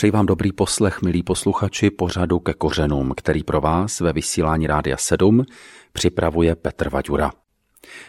Přeji 0.00 0.10
vám 0.10 0.26
dobrý 0.26 0.52
poslech, 0.52 1.02
milí 1.02 1.22
posluchači, 1.22 1.90
pořadu 1.90 2.38
ke 2.38 2.54
kořenům, 2.54 3.12
který 3.16 3.44
pro 3.44 3.60
vás 3.60 4.00
ve 4.00 4.12
vysílání 4.12 4.66
Rádia 4.66 4.96
7 4.96 5.44
připravuje 5.92 6.56
Petr 6.56 6.88
Vaďura. 6.90 7.30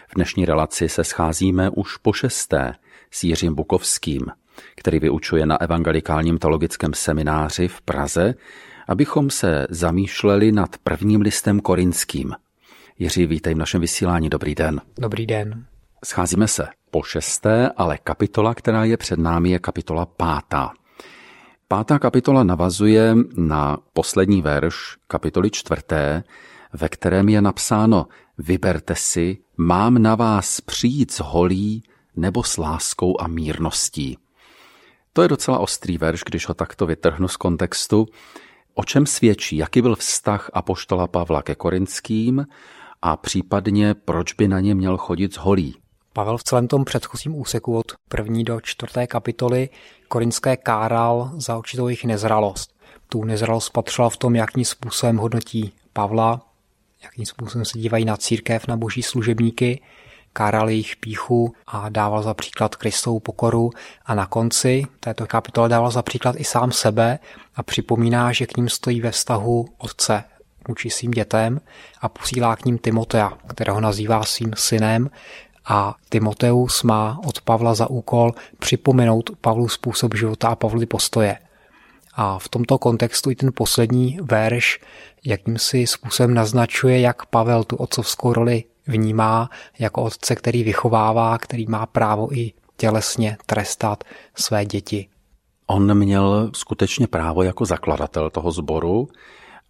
V 0.07 0.15
dnešní 0.15 0.45
relaci 0.45 0.89
se 0.89 1.03
scházíme 1.03 1.69
už 1.69 1.97
po 1.97 2.13
šesté 2.13 2.73
s 3.11 3.23
Jiřím 3.23 3.55
Bukovským, 3.55 4.21
který 4.75 4.99
vyučuje 4.99 5.45
na 5.45 5.61
Evangelikálním 5.61 6.37
teologickém 6.37 6.93
semináři 6.93 7.67
v 7.67 7.81
Praze, 7.81 8.33
abychom 8.87 9.29
se 9.29 9.67
zamýšleli 9.69 10.51
nad 10.51 10.77
prvním 10.83 11.21
listem 11.21 11.59
korinským. 11.59 12.33
Jiří, 12.99 13.25
vítej 13.25 13.53
v 13.53 13.57
našem 13.57 13.81
vysílání. 13.81 14.29
Dobrý 14.29 14.55
den. 14.55 14.81
Dobrý 14.97 15.25
den. 15.25 15.65
Scházíme 16.05 16.47
se 16.47 16.67
po 16.91 17.03
šesté, 17.03 17.69
ale 17.77 17.97
kapitola, 17.97 18.55
která 18.55 18.83
je 18.83 18.97
před 18.97 19.19
námi, 19.19 19.49
je 19.49 19.59
kapitola 19.59 20.05
pátá. 20.05 20.73
Pátá 21.71 21.99
kapitola 21.99 22.43
navazuje 22.43 23.15
na 23.37 23.77
poslední 23.93 24.41
verš 24.41 24.97
kapitoly 25.07 25.49
čtvrté, 25.51 26.23
ve 26.73 26.89
kterém 26.89 27.29
je 27.29 27.41
napsáno 27.41 28.07
Vyberte 28.37 28.95
si, 28.95 29.37
mám 29.57 30.01
na 30.01 30.15
vás 30.15 30.61
přijít 30.61 31.11
s 31.11 31.19
holí 31.19 31.83
nebo 32.15 32.43
s 32.43 32.57
láskou 32.57 33.21
a 33.21 33.27
mírností. 33.27 34.17
To 35.13 35.21
je 35.21 35.27
docela 35.27 35.59
ostrý 35.59 35.97
verš, 35.97 36.23
když 36.25 36.47
ho 36.47 36.53
takto 36.53 36.85
vytrhnu 36.85 37.27
z 37.27 37.37
kontextu. 37.37 38.05
O 38.73 38.83
čem 38.83 39.05
svědčí, 39.05 39.57
jaký 39.57 39.81
byl 39.81 39.95
vztah 39.95 40.49
apoštola 40.53 41.07
Pavla 41.07 41.41
ke 41.41 41.55
korinským 41.55 42.45
a 43.01 43.17
případně 43.17 43.93
proč 43.93 44.33
by 44.33 44.47
na 44.47 44.59
ně 44.59 44.75
měl 44.75 44.97
chodit 44.97 45.33
z 45.33 45.37
holí. 45.37 45.80
Pavel 46.13 46.37
v 46.37 46.43
celém 46.43 46.67
tom 46.67 46.85
předchozím 46.85 47.35
úseku 47.35 47.77
od 47.77 47.91
první 48.07 48.43
do 48.43 48.61
čtvrté 48.61 49.07
kapitoly 49.07 49.69
korinské 50.07 50.57
káral 50.57 51.31
za 51.35 51.57
určitou 51.57 51.87
jejich 51.87 52.05
nezralost. 52.05 52.75
Tu 53.09 53.23
nezralost 53.23 53.67
spatřila 53.67 54.09
v 54.09 54.17
tom, 54.17 54.35
jakým 54.35 54.65
způsobem 54.65 55.17
hodnotí 55.17 55.73
Pavla, 55.93 56.41
jakým 57.03 57.25
způsobem 57.25 57.65
se 57.65 57.79
dívají 57.79 58.05
na 58.05 58.17
církev, 58.17 58.67
na 58.67 58.77
boží 58.77 59.03
služebníky, 59.03 59.81
káral 60.33 60.69
jejich 60.69 60.95
píchu 60.95 61.55
a 61.67 61.89
dával 61.89 62.23
za 62.23 62.33
příklad 62.33 62.75
Kristovou 62.75 63.19
pokoru 63.19 63.71
a 64.05 64.15
na 64.15 64.25
konci 64.25 64.85
této 64.99 65.27
kapitoly 65.27 65.69
dával 65.69 65.91
za 65.91 66.01
příklad 66.01 66.35
i 66.39 66.43
sám 66.43 66.71
sebe 66.71 67.19
a 67.55 67.63
připomíná, 67.63 68.31
že 68.31 68.47
k 68.47 68.57
ním 68.57 68.69
stojí 68.69 69.01
ve 69.01 69.11
vztahu 69.11 69.67
otce 69.77 70.23
vůči 70.67 70.89
svým 70.89 71.11
dětem 71.11 71.61
a 72.01 72.09
posílá 72.09 72.55
k 72.55 72.65
ním 72.65 72.77
Timotea, 72.77 73.33
kterého 73.47 73.81
nazývá 73.81 74.23
svým 74.23 74.53
synem 74.57 75.09
a 75.65 75.95
Timoteus 76.09 76.83
má 76.83 77.19
od 77.25 77.41
Pavla 77.41 77.73
za 77.73 77.89
úkol 77.89 78.33
připomenout 78.59 79.29
Pavlu 79.41 79.67
způsob 79.67 80.15
života 80.15 80.47
a 80.47 80.55
Pavly 80.55 80.85
postoje. 80.85 81.37
A 82.13 82.39
v 82.39 82.49
tomto 82.49 82.77
kontextu 82.77 83.31
i 83.31 83.35
ten 83.35 83.51
poslední 83.53 84.19
verš 84.21 84.79
jakýmsi 85.25 85.87
způsobem 85.87 86.33
naznačuje, 86.33 86.99
jak 86.99 87.25
Pavel 87.25 87.63
tu 87.63 87.75
otcovskou 87.75 88.33
roli 88.33 88.63
vnímá 88.87 89.49
jako 89.79 90.03
otce, 90.03 90.35
který 90.35 90.63
vychovává, 90.63 91.37
který 91.37 91.65
má 91.67 91.85
právo 91.85 92.37
i 92.37 92.51
tělesně 92.77 93.37
trestat 93.45 94.03
své 94.35 94.65
děti. 94.65 95.07
On 95.67 95.93
měl 95.97 96.51
skutečně 96.53 97.07
právo 97.07 97.43
jako 97.43 97.65
zakladatel 97.65 98.29
toho 98.29 98.51
sboru 98.51 99.07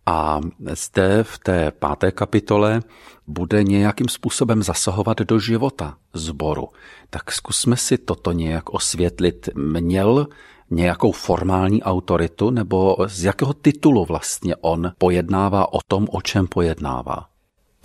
a 0.05 0.41
zde 0.71 1.23
v 1.23 1.39
té 1.39 1.71
páté 1.71 2.11
kapitole 2.11 2.81
bude 3.27 3.63
nějakým 3.63 4.07
způsobem 4.07 4.63
zasahovat 4.63 5.17
do 5.17 5.39
života 5.39 5.97
zboru. 6.13 6.67
Tak 7.09 7.31
zkusme 7.31 7.77
si 7.77 7.97
toto 7.97 8.31
nějak 8.31 8.69
osvětlit. 8.69 9.49
Měl 9.55 10.27
nějakou 10.69 11.11
formální 11.11 11.83
autoritu, 11.83 12.49
nebo 12.49 12.97
z 13.07 13.23
jakého 13.23 13.53
titulu 13.53 14.05
vlastně 14.05 14.55
on 14.55 14.91
pojednává 14.97 15.73
o 15.73 15.79
tom, 15.88 16.07
o 16.11 16.22
čem 16.22 16.47
pojednává? 16.47 17.27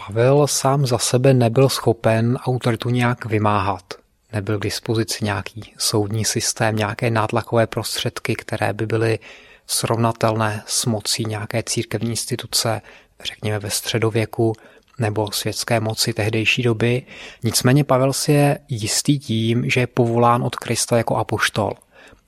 Pavel 0.06 0.46
sám 0.46 0.86
za 0.86 0.98
sebe 0.98 1.34
nebyl 1.34 1.68
schopen 1.68 2.38
autoritu 2.42 2.90
nějak 2.90 3.26
vymáhat. 3.26 3.94
Nebyl 4.32 4.58
k 4.58 4.62
dispozici 4.62 5.24
nějaký 5.24 5.72
soudní 5.78 6.24
systém, 6.24 6.76
nějaké 6.76 7.10
nátlakové 7.10 7.66
prostředky, 7.66 8.34
které 8.34 8.72
by 8.72 8.86
byly 8.86 9.18
srovnatelné 9.66 10.62
s 10.66 10.86
mocí 10.86 11.24
nějaké 11.24 11.62
církevní 11.62 12.10
instituce, 12.10 12.82
řekněme 13.24 13.58
ve 13.58 13.70
středověku, 13.70 14.52
nebo 14.98 15.32
světské 15.32 15.80
moci 15.80 16.12
tehdejší 16.12 16.62
doby. 16.62 17.02
Nicméně 17.42 17.84
Pavel 17.84 18.12
si 18.12 18.32
je 18.32 18.58
jistý 18.68 19.18
tím, 19.18 19.70
že 19.70 19.80
je 19.80 19.86
povolán 19.86 20.42
od 20.42 20.56
Krista 20.56 20.96
jako 20.96 21.16
apoštol. 21.16 21.72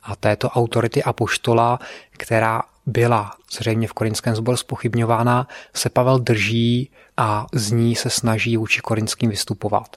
A 0.02 0.16
této 0.16 0.48
autority 0.48 1.02
apoštola, 1.02 1.78
která 2.10 2.62
byla 2.86 3.32
zřejmě 3.52 3.88
v 3.88 3.92
korinském 3.92 4.36
sboru 4.36 4.56
spochybňována, 4.56 5.48
se 5.74 5.88
Pavel 5.88 6.18
drží 6.18 6.90
a 7.16 7.46
z 7.52 7.70
ní 7.72 7.96
se 7.96 8.10
snaží 8.10 8.56
vůči 8.56 8.80
korinským 8.80 9.30
vystupovat. 9.30 9.96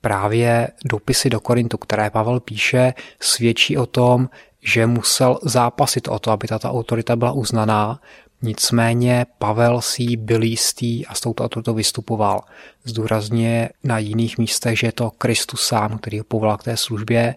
Právě 0.00 0.68
dopisy 0.84 1.30
do 1.30 1.40
Korintu, 1.40 1.78
které 1.78 2.10
Pavel 2.10 2.40
píše, 2.40 2.94
svědčí 3.20 3.76
o 3.76 3.86
tom, 3.86 4.28
že 4.62 4.86
musel 4.86 5.38
zápasit 5.42 6.08
o 6.08 6.18
to, 6.18 6.30
aby 6.30 6.48
tato 6.48 6.70
autorita 6.70 7.16
byla 7.16 7.32
uznaná, 7.32 8.00
nicméně 8.42 9.26
Pavel 9.38 9.80
si 9.80 10.16
byl 10.16 10.42
jistý 10.42 11.06
a 11.06 11.14
s 11.14 11.20
touto 11.20 11.44
autoritou 11.44 11.74
vystupoval. 11.74 12.40
Zdůrazně 12.84 13.68
na 13.84 13.98
jiných 13.98 14.38
místech, 14.38 14.78
že 14.78 14.86
je 14.86 14.92
to 14.92 15.10
Kristus 15.10 15.62
sám, 15.62 15.98
který 15.98 16.18
ho 16.18 16.24
povolal 16.24 16.56
k 16.56 16.64
té 16.64 16.76
službě, 16.76 17.34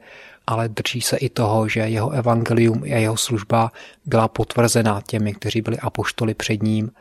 ale 0.47 0.69
drží 0.69 1.01
se 1.01 1.17
i 1.17 1.29
toho, 1.29 1.67
že 1.67 1.79
jeho 1.79 2.09
evangelium 2.09 2.83
a 2.83 2.87
jeho 2.87 3.17
služba 3.17 3.71
byla 4.05 4.27
potvrzena 4.27 5.01
těmi, 5.07 5.33
kteří 5.33 5.61
byli 5.61 5.79
apoštoli 5.79 6.33
před 6.33 6.63
ním. 6.63 6.91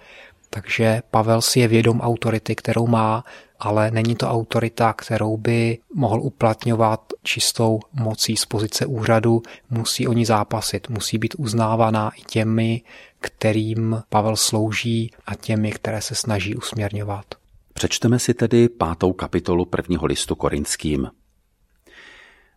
Takže 0.54 1.02
Pavel 1.10 1.42
si 1.42 1.60
je 1.60 1.68
vědom 1.68 2.00
autority, 2.00 2.54
kterou 2.54 2.86
má, 2.86 3.24
ale 3.58 3.90
není 3.90 4.16
to 4.16 4.28
autorita, 4.28 4.92
kterou 4.92 5.36
by 5.36 5.78
mohl 5.94 6.20
uplatňovat 6.20 7.12
čistou 7.22 7.80
mocí 7.92 8.36
z 8.36 8.46
pozice 8.46 8.86
úřadu, 8.86 9.42
musí 9.70 10.08
o 10.08 10.12
ní 10.12 10.24
zápasit, 10.24 10.88
musí 10.88 11.18
být 11.18 11.34
uznávaná 11.38 12.10
i 12.10 12.22
těmi, 12.22 12.82
kterým 13.20 14.02
Pavel 14.08 14.36
slouží 14.36 15.10
a 15.26 15.34
těmi, 15.34 15.72
které 15.72 16.02
se 16.02 16.14
snaží 16.14 16.54
usměrňovat. 16.54 17.24
Přečteme 17.72 18.18
si 18.18 18.34
tedy 18.34 18.68
pátou 18.68 19.12
kapitolu 19.12 19.64
prvního 19.64 20.06
listu 20.06 20.34
korinským. 20.34 21.08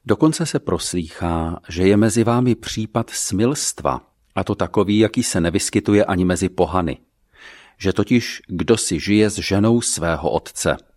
Dokonce 0.06 0.46
se 0.46 0.60
proslýchá, 0.60 1.60
že 1.70 1.88
je 1.88 1.98
mezi 1.98 2.24
vámi 2.24 2.56
případ 2.56 3.10
smilstva, 3.10 4.02
a 4.36 4.44
to 4.44 4.56
takový, 4.56 5.00
jaký 5.00 5.24
se 5.24 5.42
nevyskytuje 5.42 6.06
ani 6.06 6.26
mezi 6.26 6.50
pohany. 6.50 6.98
Že 7.78 7.94
totiž 7.94 8.42
kdo 8.48 8.78
si 8.78 9.00
žije 9.00 9.30
s 9.30 9.36
ženou 9.36 9.82
svého 9.82 10.30
otce– 10.30 10.78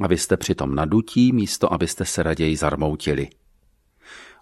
a 0.00 0.06
vy 0.06 0.18
jste 0.18 0.36
přitom 0.36 0.74
nadutí, 0.74 1.32
místo 1.32 1.72
abyste 1.72 2.04
se 2.04 2.22
raději 2.22 2.56
zarmoutili. 2.56 3.28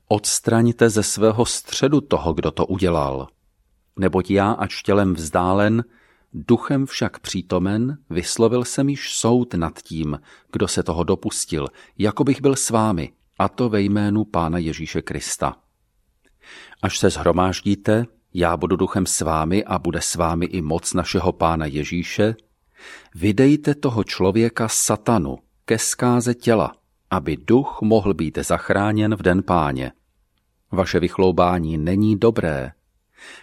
Odstraňte 0.09 0.91
ze 0.91 1.03
svého 1.03 1.47
středu 1.47 2.01
toho, 2.01 2.33
kdo 2.33 2.51
to 2.51 2.67
udělal. 2.67 3.29
Neboť 3.97 4.31
já, 4.31 4.53
ač 4.53 4.83
tělem 4.83 5.15
vzdálen, 5.15 5.85
duchem 6.33 6.87
však 6.87 7.19
přítomen, 7.19 7.99
vyslovil 8.11 8.65
jsem 8.65 8.89
již 8.89 9.13
soud 9.15 9.55
nad 9.55 9.83
tím, 9.83 10.21
kdo 10.53 10.69
se 10.69 10.83
toho 10.83 11.05
dopustil, 11.05 11.67
jako 11.99 12.25
bych 12.25 12.41
byl 12.41 12.57
s 12.57 12.71
vámi, 12.71 13.13
a 13.39 13.49
to 13.49 13.69
ve 13.69 13.81
jménu 13.81 14.25
Pána 14.25 14.59
Ježíše 14.59 15.03
Krista. 15.03 15.57
Až 16.83 16.99
se 16.99 17.11
zhromáždíte, 17.11 18.07
já 18.35 18.57
budu 18.57 18.77
duchem 18.77 19.07
s 19.07 19.21
vámi 19.21 19.65
a 19.65 19.79
bude 19.79 20.01
s 20.01 20.15
vámi 20.15 20.47
i 20.47 20.63
moc 20.63 20.95
našeho 20.95 21.33
Pána 21.33 21.67
Ježíše, 21.67 22.35
Vydejte 23.15 23.75
toho 23.75 24.05
člověka 24.05 24.69
satanu 24.69 25.39
ke 25.65 25.79
zkáze 25.79 26.35
těla, 26.35 26.73
aby 27.11 27.37
duch 27.37 27.79
mohl 27.83 28.15
být 28.15 28.39
zachráněn 28.39 29.15
v 29.17 29.23
den 29.23 29.43
páně. 29.43 29.93
Vaše 30.71 31.01
vychloubání 31.01 31.79
není 31.79 32.17
dobré. 32.17 32.73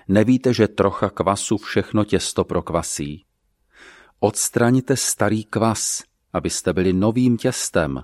Nevíte, 0.07 0.53
že 0.53 0.67
trocha 0.67 1.09
kvasu 1.09 1.57
všechno 1.57 2.03
těsto 2.03 2.43
prokvasí. 2.43 3.25
Odstraňte 4.19 4.95
starý 4.95 5.43
kvas, 5.43 6.03
abyste 6.33 6.73
byli 6.73 6.93
novým 6.93 7.37
těstem. 7.37 8.03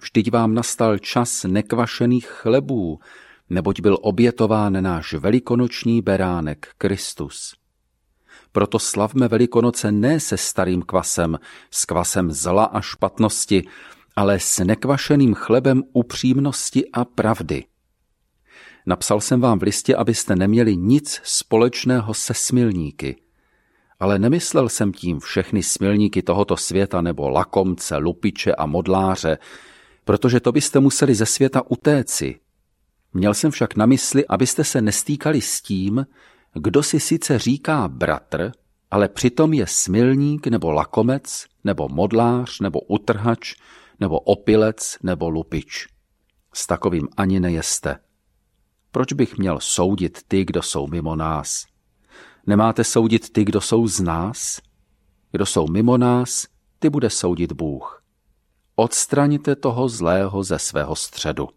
Vždyť 0.00 0.30
vám 0.30 0.54
nastal 0.54 0.98
čas 0.98 1.44
nekvašených 1.44 2.26
chlebů, 2.26 3.00
neboť 3.50 3.80
byl 3.80 3.98
obětován 4.00 4.82
náš 4.82 5.14
velikonoční 5.14 6.02
beránek 6.02 6.68
Kristus. 6.78 7.54
Proto 8.52 8.78
slavme 8.78 9.28
Velikonoce 9.28 9.92
ne 9.92 10.20
se 10.20 10.36
starým 10.36 10.82
kvasem, 10.82 11.38
s 11.70 11.84
kvasem 11.84 12.32
zla 12.32 12.64
a 12.64 12.80
špatnosti, 12.80 13.64
ale 14.16 14.40
s 14.40 14.64
nekvašeným 14.64 15.34
chlebem 15.34 15.82
upřímnosti 15.92 16.90
a 16.92 17.04
pravdy. 17.04 17.64
Napsal 18.86 19.20
jsem 19.20 19.40
vám 19.40 19.58
v 19.58 19.62
listě, 19.62 19.96
abyste 19.96 20.36
neměli 20.36 20.76
nic 20.76 21.20
společného 21.24 22.14
se 22.14 22.34
smilníky. 22.34 23.16
Ale 24.00 24.18
nemyslel 24.18 24.68
jsem 24.68 24.92
tím 24.92 25.20
všechny 25.20 25.62
smilníky 25.62 26.22
tohoto 26.22 26.56
světa 26.56 27.00
nebo 27.00 27.28
lakomce, 27.28 27.96
lupiče 27.96 28.54
a 28.54 28.66
modláře, 28.66 29.38
protože 30.04 30.40
to 30.40 30.52
byste 30.52 30.80
museli 30.80 31.14
ze 31.14 31.26
světa 31.26 31.62
utéci. 31.68 32.40
Měl 33.12 33.34
jsem 33.34 33.50
však 33.50 33.76
na 33.76 33.86
mysli, 33.86 34.26
abyste 34.26 34.64
se 34.64 34.80
nestýkali 34.80 35.40
s 35.40 35.62
tím, 35.62 36.06
kdo 36.54 36.82
si 36.82 37.00
sice 37.00 37.38
říká 37.38 37.88
bratr, 37.88 38.52
ale 38.90 39.08
přitom 39.08 39.52
je 39.52 39.66
smilník 39.66 40.46
nebo 40.46 40.72
lakomec, 40.72 41.46
nebo 41.64 41.88
modlář, 41.88 42.60
nebo 42.60 42.80
utrhač, 42.80 43.54
nebo 44.00 44.20
opilec, 44.20 44.98
nebo 45.02 45.30
lupič. 45.30 45.88
S 46.54 46.66
takovým 46.66 47.08
ani 47.16 47.40
nejeste. 47.40 47.98
Proč 48.90 49.12
bych 49.12 49.38
měl 49.38 49.60
soudit 49.60 50.18
ty, 50.28 50.44
kdo 50.44 50.62
jsou 50.62 50.86
mimo 50.86 51.16
nás? 51.16 51.66
Nemáte 52.46 52.84
soudit 52.84 53.32
ty, 53.32 53.44
kdo 53.44 53.60
jsou 53.60 53.86
z 53.86 54.00
nás? 54.00 54.60
Kdo 55.32 55.46
jsou 55.46 55.66
mimo 55.66 55.98
nás, 55.98 56.46
ty 56.78 56.90
bude 56.90 57.10
soudit 57.10 57.52
Bůh. 57.52 58.02
Odstraňte 58.76 59.56
toho 59.56 59.88
zlého 59.88 60.42
ze 60.42 60.58
svého 60.58 60.96
středu. 60.96 61.48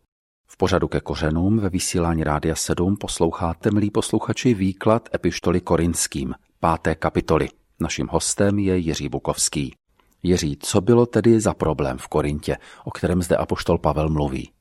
V 0.53 0.57
pořadu 0.57 0.87
ke 0.87 0.99
kořenům 0.99 1.59
ve 1.59 1.69
vysílání 1.69 2.23
Rádia 2.23 2.55
7 2.55 2.97
posloucháte, 2.97 3.71
milí 3.71 3.91
posluchači, 3.91 4.53
výklad 4.53 5.09
epištoly 5.15 5.61
korinským, 5.61 6.33
páté 6.59 6.95
kapitoly. 6.95 7.49
Naším 7.79 8.07
hostem 8.11 8.59
je 8.59 8.77
Jiří 8.77 9.09
Bukovský. 9.09 9.75
Jiří, 10.23 10.57
co 10.61 10.81
bylo 10.81 11.05
tedy 11.05 11.39
za 11.39 11.53
problém 11.53 11.97
v 11.97 12.07
Korintě, 12.07 12.57
o 12.85 12.91
kterém 12.91 13.21
zde 13.21 13.35
apoštol 13.35 13.77
Pavel 13.77 14.09
mluví? 14.09 14.51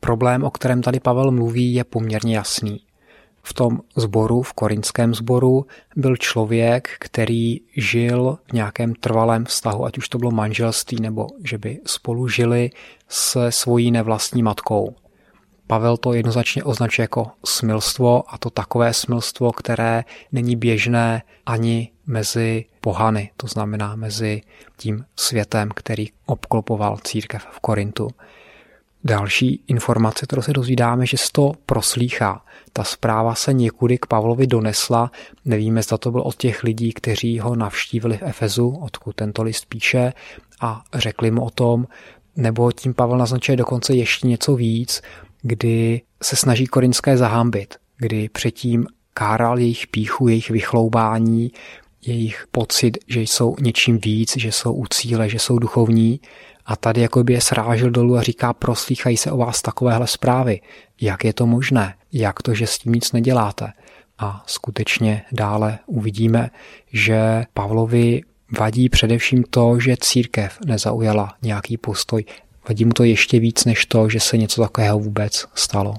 Problém, 0.00 0.44
o 0.44 0.50
kterém 0.50 0.82
tady 0.82 1.00
Pavel 1.00 1.30
mluví, 1.30 1.74
je 1.74 1.84
poměrně 1.84 2.36
jasný. 2.36 2.80
V 3.42 3.54
tom 3.54 3.80
zboru, 3.96 4.42
v 4.42 4.52
korinském 4.52 5.14
zboru, 5.14 5.66
byl 5.96 6.16
člověk, 6.16 6.88
který 6.98 7.60
žil 7.76 8.38
v 8.50 8.52
nějakém 8.52 8.94
trvalém 8.94 9.44
vztahu, 9.44 9.84
ať 9.84 9.98
už 9.98 10.08
to 10.08 10.18
bylo 10.18 10.30
manželství, 10.30 11.00
nebo 11.00 11.26
že 11.44 11.58
by 11.58 11.80
spolu 11.86 12.28
žili 12.28 12.70
se 13.08 13.52
svojí 13.52 13.90
nevlastní 13.90 14.42
matkou. 14.42 14.94
Pavel 15.66 15.96
to 15.96 16.12
jednoznačně 16.12 16.64
označuje 16.64 17.02
jako 17.02 17.30
smilstvo 17.44 18.34
a 18.34 18.38
to 18.38 18.50
takové 18.50 18.94
smilstvo, 18.94 19.52
které 19.52 20.04
není 20.32 20.56
běžné 20.56 21.22
ani 21.46 21.90
mezi 22.06 22.64
pohany, 22.80 23.30
to 23.36 23.46
znamená 23.46 23.96
mezi 23.96 24.42
tím 24.76 25.04
světem, 25.16 25.68
který 25.74 26.06
obklopoval 26.26 26.98
církev 27.04 27.46
v 27.50 27.60
Korintu. 27.60 28.08
Další 29.04 29.60
informace, 29.66 30.26
kterou 30.26 30.42
se 30.42 30.52
dozvídáme, 30.52 31.06
že 31.06 31.16
se 31.16 31.28
to 31.32 31.52
proslýchá. 31.66 32.44
Ta 32.72 32.84
zpráva 32.84 33.34
se 33.34 33.52
někudy 33.52 33.98
k 33.98 34.06
Pavlovi 34.06 34.46
donesla. 34.46 35.10
Nevíme, 35.44 35.82
zda 35.82 35.98
to 35.98 36.10
byl 36.10 36.20
od 36.20 36.36
těch 36.36 36.62
lidí, 36.62 36.92
kteří 36.92 37.38
ho 37.38 37.56
navštívili 37.56 38.16
v 38.16 38.22
Efezu, 38.22 38.68
odkud 38.68 39.16
tento 39.16 39.42
list 39.42 39.64
píše, 39.68 40.12
a 40.60 40.82
řekli 40.94 41.30
mu 41.30 41.44
o 41.44 41.50
tom, 41.50 41.86
nebo 42.36 42.72
tím 42.72 42.94
Pavel 42.94 43.18
naznačuje 43.18 43.56
dokonce 43.56 43.94
ještě 43.94 44.26
něco 44.26 44.56
víc, 44.56 45.02
kdy 45.46 46.00
se 46.22 46.36
snaží 46.36 46.66
korinské 46.66 47.16
zahámbit, 47.16 47.74
kdy 47.98 48.28
předtím 48.28 48.86
káral 49.14 49.58
jejich 49.58 49.86
píchu, 49.86 50.28
jejich 50.28 50.50
vychloubání, 50.50 51.52
jejich 52.06 52.46
pocit, 52.50 52.98
že 53.08 53.20
jsou 53.20 53.56
něčím 53.60 53.98
víc, 53.98 54.36
že 54.36 54.52
jsou 54.52 54.72
u 54.72 54.86
cíle, 54.86 55.28
že 55.28 55.38
jsou 55.38 55.58
duchovní 55.58 56.20
a 56.66 56.76
tady 56.76 57.00
jako 57.00 57.24
by 57.24 57.32
je 57.32 57.40
srážil 57.40 57.90
dolů 57.90 58.16
a 58.16 58.22
říká, 58.22 58.52
proslýchají 58.52 59.16
se 59.16 59.30
o 59.30 59.36
vás 59.36 59.62
takovéhle 59.62 60.06
zprávy. 60.06 60.60
Jak 61.00 61.24
je 61.24 61.32
to 61.32 61.46
možné? 61.46 61.94
Jak 62.12 62.42
to, 62.42 62.54
že 62.54 62.66
s 62.66 62.78
tím 62.78 62.92
nic 62.92 63.12
neděláte? 63.12 63.72
A 64.18 64.44
skutečně 64.46 65.22
dále 65.32 65.78
uvidíme, 65.86 66.50
že 66.92 67.44
Pavlovi 67.54 68.22
vadí 68.58 68.88
především 68.88 69.44
to, 69.50 69.80
že 69.80 69.96
církev 70.00 70.58
nezaujala 70.66 71.34
nějaký 71.42 71.76
postoj. 71.76 72.24
Vadí 72.68 72.84
mu 72.84 72.92
to 72.92 73.04
ještě 73.04 73.40
víc 73.40 73.64
než 73.64 73.86
to, 73.86 74.08
že 74.08 74.20
se 74.20 74.36
něco 74.36 74.62
takového 74.62 74.98
vůbec 74.98 75.46
stalo. 75.54 75.94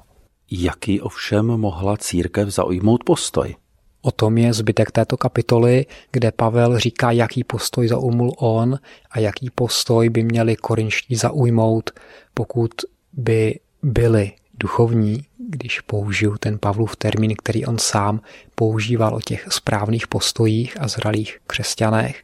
Jaký 0.51 1.01
ovšem 1.01 1.45
mohla 1.45 1.97
církev 1.97 2.49
zaujmout 2.49 3.03
postoj? 3.03 3.55
O 4.01 4.11
tom 4.11 4.37
je 4.37 4.53
zbytek 4.53 4.91
této 4.91 5.17
kapitoly, 5.17 5.85
kde 6.11 6.31
Pavel 6.31 6.79
říká, 6.79 7.11
jaký 7.11 7.43
postoj 7.43 7.87
zaujmul 7.87 8.33
on 8.37 8.79
a 9.11 9.19
jaký 9.19 9.49
postoj 9.55 10.09
by 10.09 10.23
měli 10.23 10.55
korinští 10.55 11.15
zaujmout, 11.15 11.89
pokud 12.33 12.71
by 13.13 13.59
byli 13.83 14.31
duchovní, 14.59 15.25
když 15.49 15.81
použiju 15.81 16.37
ten 16.37 16.59
Pavlův 16.59 16.95
termín, 16.95 17.33
který 17.37 17.65
on 17.65 17.77
sám 17.77 18.21
používal 18.55 19.15
o 19.15 19.21
těch 19.21 19.47
správných 19.49 20.07
postojích 20.07 20.81
a 20.81 20.87
zralých 20.87 21.39
křesťanech. 21.47 22.23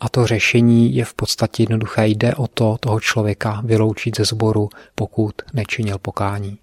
A 0.00 0.08
to 0.08 0.26
řešení 0.26 0.94
je 0.94 1.04
v 1.04 1.14
podstatě 1.14 1.62
jednoduché. 1.62 2.06
Jde 2.06 2.34
o 2.34 2.46
to 2.46 2.76
toho 2.80 3.00
člověka 3.00 3.62
vyloučit 3.64 4.16
ze 4.16 4.24
sboru, 4.24 4.68
pokud 4.94 5.34
nečinil 5.52 5.98
pokání. 5.98 6.58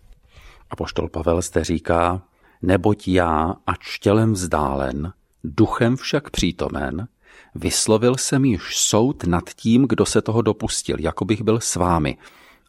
A 0.70 0.76
poštol 0.76 1.10
Pavel 1.10 1.42
zde 1.42 1.64
říká, 1.64 2.22
neboť 2.62 3.08
já, 3.08 3.56
ač 3.68 4.00
tělem 4.00 4.34
vzdálen, 4.34 5.14
duchem 5.44 5.96
však 5.96 6.30
přítomen, 6.30 7.08
vyslovil 7.56 8.18
jsem 8.18 8.46
již 8.46 8.78
soud 8.78 9.24
nad 9.24 9.50
tím, 9.50 9.86
kdo 9.90 10.06
se 10.06 10.22
toho 10.22 10.42
dopustil, 10.42 11.00
jako 11.00 11.26
bych 11.26 11.42
byl 11.42 11.60
s 11.60 11.76
vámi, 11.76 12.18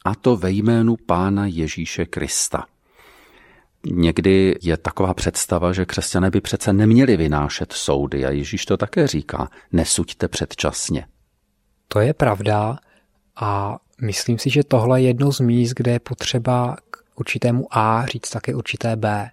a 0.05 0.15
to 0.15 0.37
ve 0.37 0.51
jménu 0.51 0.97
Pána 1.07 1.47
Ježíše 1.47 2.07
Krista. 2.07 2.65
Někdy 3.87 4.55
je 4.63 4.77
taková 4.77 5.15
představa, 5.15 5.73
že 5.73 5.87
křesťané 5.87 6.31
by 6.31 6.41
přece 6.41 6.73
neměli 6.73 7.17
vynášet 7.17 7.73
soudy 7.73 8.27
a 8.27 8.31
Ježíš 8.31 8.67
to 8.67 8.77
také 8.77 9.07
říká, 9.07 9.51
nesuďte 9.73 10.29
předčasně. 10.29 11.07
To 11.89 12.01
je 12.01 12.15
pravda 12.15 12.79
a 13.37 13.79
myslím 14.01 14.39
si, 14.39 14.51
že 14.51 14.65
tohle 14.65 15.01
je 15.01 15.07
jedno 15.07 15.33
z 15.33 15.41
míst, 15.41 15.73
kde 15.77 15.93
je 15.93 16.01
potřeba 16.01 16.77
k 16.91 16.99
určitému 17.15 17.67
A 17.71 18.07
říct 18.07 18.31
také 18.31 18.55
určité 18.55 18.97
B. 18.97 19.31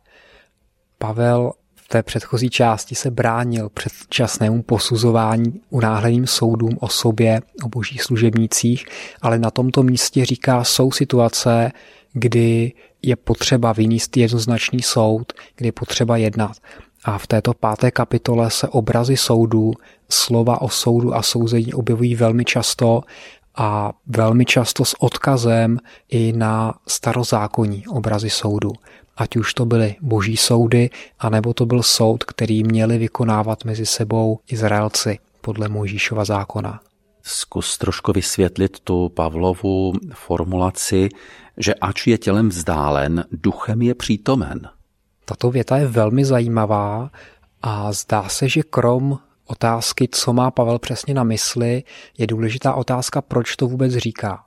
Pavel 0.98 1.52
v 1.76 1.88
té 1.88 2.04
předchozí 2.04 2.50
části 2.50 2.96
se 2.96 3.12
bránil 3.12 3.70
předčasnému 3.70 4.64
posuzování 4.64 5.62
unáhleným 5.70 6.28
soudům 6.28 6.78
o 6.80 6.90
sobě, 6.90 7.42
o 7.64 7.70
božích 7.70 8.04
služebnících, 8.04 8.86
ale 9.22 9.40
na 9.40 9.52
tomto 9.52 9.84
místě 9.84 10.26
říká, 10.26 10.64
jsou 10.64 10.92
situace, 10.92 11.72
kdy 12.14 12.74
je 13.06 13.16
potřeba 13.16 13.74
vyníst 13.74 14.18
jednoznačný 14.18 14.82
soud, 14.82 15.34
kdy 15.56 15.68
je 15.68 15.72
potřeba 15.72 16.18
jednat. 16.18 16.58
A 17.04 17.18
v 17.18 17.28
této 17.28 17.54
páté 17.54 17.92
kapitole 17.92 18.52
se 18.52 18.68
obrazy 18.68 19.18
soudů, 19.18 19.74
slova 20.10 20.62
o 20.62 20.70
soudu 20.70 21.16
a 21.16 21.22
souzení 21.22 21.74
objevují 21.74 22.16
velmi 22.16 22.46
často 22.46 23.02
a 23.56 23.94
velmi 24.08 24.46
často 24.46 24.86
s 24.86 25.02
odkazem 25.02 25.80
i 26.10 26.34
na 26.36 26.74
starozákonní 26.88 27.88
obrazy 27.88 28.30
soudu. 28.30 28.72
Ať 29.18 29.36
už 29.36 29.54
to 29.54 29.66
byly 29.66 29.96
boží 30.02 30.38
soudy, 30.38 30.90
anebo 31.20 31.54
to 31.54 31.66
byl 31.66 31.84
soud, 31.84 32.24
který 32.24 32.64
měli 32.64 32.98
vykonávat 32.98 33.66
mezi 33.66 33.86
sebou 33.86 34.40
Izraelci 34.48 35.20
podle 35.42 35.70
Mojžíšova 35.70 36.26
zákona. 36.26 36.80
Zkus 37.24 37.78
trošku 37.78 38.12
vysvětlit 38.12 38.80
tu 38.80 39.10
Pavlovu 39.10 39.94
formulaci, 40.14 41.10
že 41.58 41.74
ač 41.74 42.08
je 42.08 42.18
tělem 42.18 42.50
vzdálen, 42.50 43.26
duchem 43.32 43.82
je 43.82 43.96
přítomen. 43.96 44.70
Tato 45.26 45.52
věta 45.52 45.78
je 45.78 45.88
velmi 45.88 46.26
zajímavá 46.26 47.12
a 47.62 47.92
zdá 47.92 48.30
se, 48.30 48.50
že 48.50 48.64
krom 48.64 49.20
otázky, 49.46 50.08
co 50.12 50.34
má 50.34 50.52
Pavel 50.52 50.80
přesně 50.80 51.14
na 51.14 51.24
mysli, 51.24 51.84
je 52.18 52.28
důležitá 52.28 52.74
otázka, 52.74 53.22
proč 53.22 53.56
to 53.56 53.68
vůbec 53.68 53.94
říká. 53.94 54.44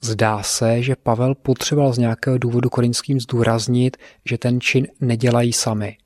Zdá 0.00 0.42
se, 0.42 0.82
že 0.82 0.96
Pavel 0.96 1.34
potřeboval 1.34 1.92
z 1.92 1.98
nějakého 1.98 2.38
důvodu 2.38 2.70
korinským 2.70 3.20
zdůraznit, 3.20 3.96
že 4.24 4.38
ten 4.38 4.60
čin 4.60 4.86
nedělají 5.00 5.52
sami. 5.52 5.96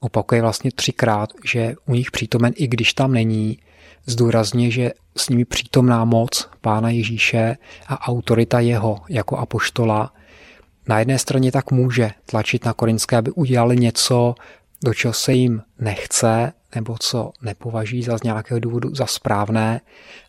Opakuje 0.00 0.42
vlastně 0.42 0.70
třikrát, 0.74 1.30
že 1.44 1.74
u 1.86 1.94
nich 1.94 2.10
přítomen, 2.10 2.52
i 2.56 2.66
když 2.66 2.94
tam 2.94 3.12
není, 3.12 3.58
zdůrazně, 4.06 4.70
že 4.70 4.90
s 5.16 5.28
nimi 5.28 5.44
přítomná 5.44 6.04
moc 6.04 6.48
Pána 6.60 6.90
Ježíše 6.90 7.56
a 7.88 8.08
autorita 8.08 8.60
jeho 8.60 9.00
jako 9.08 9.36
apoštola 9.36 10.12
na 10.88 10.98
jedné 10.98 11.18
straně 11.18 11.52
tak 11.52 11.70
může 11.70 12.10
tlačit 12.26 12.64
na 12.64 12.72
korinské, 12.72 13.16
aby 13.16 13.30
udělali 13.30 13.76
něco, 13.76 14.34
do 14.84 14.94
čeho 14.94 15.12
se 15.12 15.32
jim 15.32 15.62
nechce, 15.78 16.52
nebo 16.74 16.96
co 17.00 17.32
nepovažují 17.42 18.02
za 18.02 18.18
z 18.18 18.22
nějakého 18.22 18.60
důvodu 18.60 18.94
za 18.94 19.06
správné, 19.06 19.80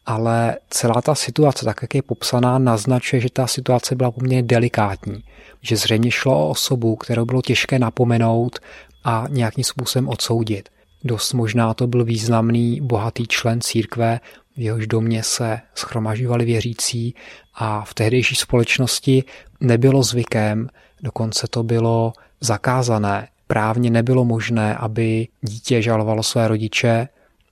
ale 0.06 0.58
celá 0.70 1.02
ta 1.02 1.16
situace, 1.16 1.66
tak 1.66 1.82
jak 1.82 1.96
je 1.96 2.02
popsaná, 2.02 2.60
naznačuje, 2.60 3.22
že 3.22 3.30
ta 3.30 3.48
situace 3.48 3.96
byla 3.96 4.12
poměrně 4.12 4.44
delikátní, 4.44 5.24
že 5.62 5.78
zřejmě 5.78 6.12
šlo 6.12 6.46
o 6.46 6.50
osobu, 6.50 6.96
kterou 6.96 7.26
bylo 7.26 7.42
těžké 7.42 7.80
napomenout 7.80 8.60
a 9.04 9.26
nějakým 9.30 9.64
způsobem 9.64 10.10
odsoudit. 10.10 10.70
Dost 11.04 11.34
možná 11.34 11.74
to 11.74 11.88
byl 11.88 12.06
významný, 12.06 12.82
bohatý 12.82 13.28
člen 13.28 13.62
církve, 13.62 14.20
v 14.58 14.60
jehož 14.60 14.88
domě 14.88 15.24
se 15.24 15.60
schromažovali 15.76 16.46
věřící 16.46 17.16
a 17.56 17.86
v 17.86 17.94
tehdejší 17.94 18.36
společnosti 18.36 19.24
nebylo 19.60 20.04
zvykem, 20.04 20.70
dokonce 21.04 21.48
to 21.48 21.64
bylo 21.64 22.14
zakázané. 22.42 23.28
Právně 23.48 23.90
nebylo 23.90 24.26
možné, 24.26 24.76
aby 24.76 25.28
dítě 25.42 25.82
žalovalo 25.82 26.24
své 26.24 26.48
rodiče, 26.48 27.08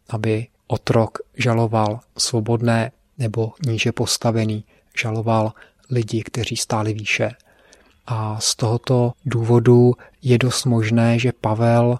aby 0.09 0.47
otrok 0.67 1.17
žaloval 1.37 1.99
svobodné 2.17 2.91
nebo 3.17 3.53
níže 3.65 3.91
postavený, 3.91 4.63
žaloval 5.01 5.53
lidi, 5.89 6.23
kteří 6.23 6.57
stáli 6.57 6.93
výše. 6.93 7.31
A 8.07 8.39
z 8.39 8.55
tohoto 8.55 9.11
důvodu 9.25 9.93
je 10.21 10.37
dost 10.37 10.65
možné, 10.65 11.19
že 11.19 11.31
Pavel 11.41 11.97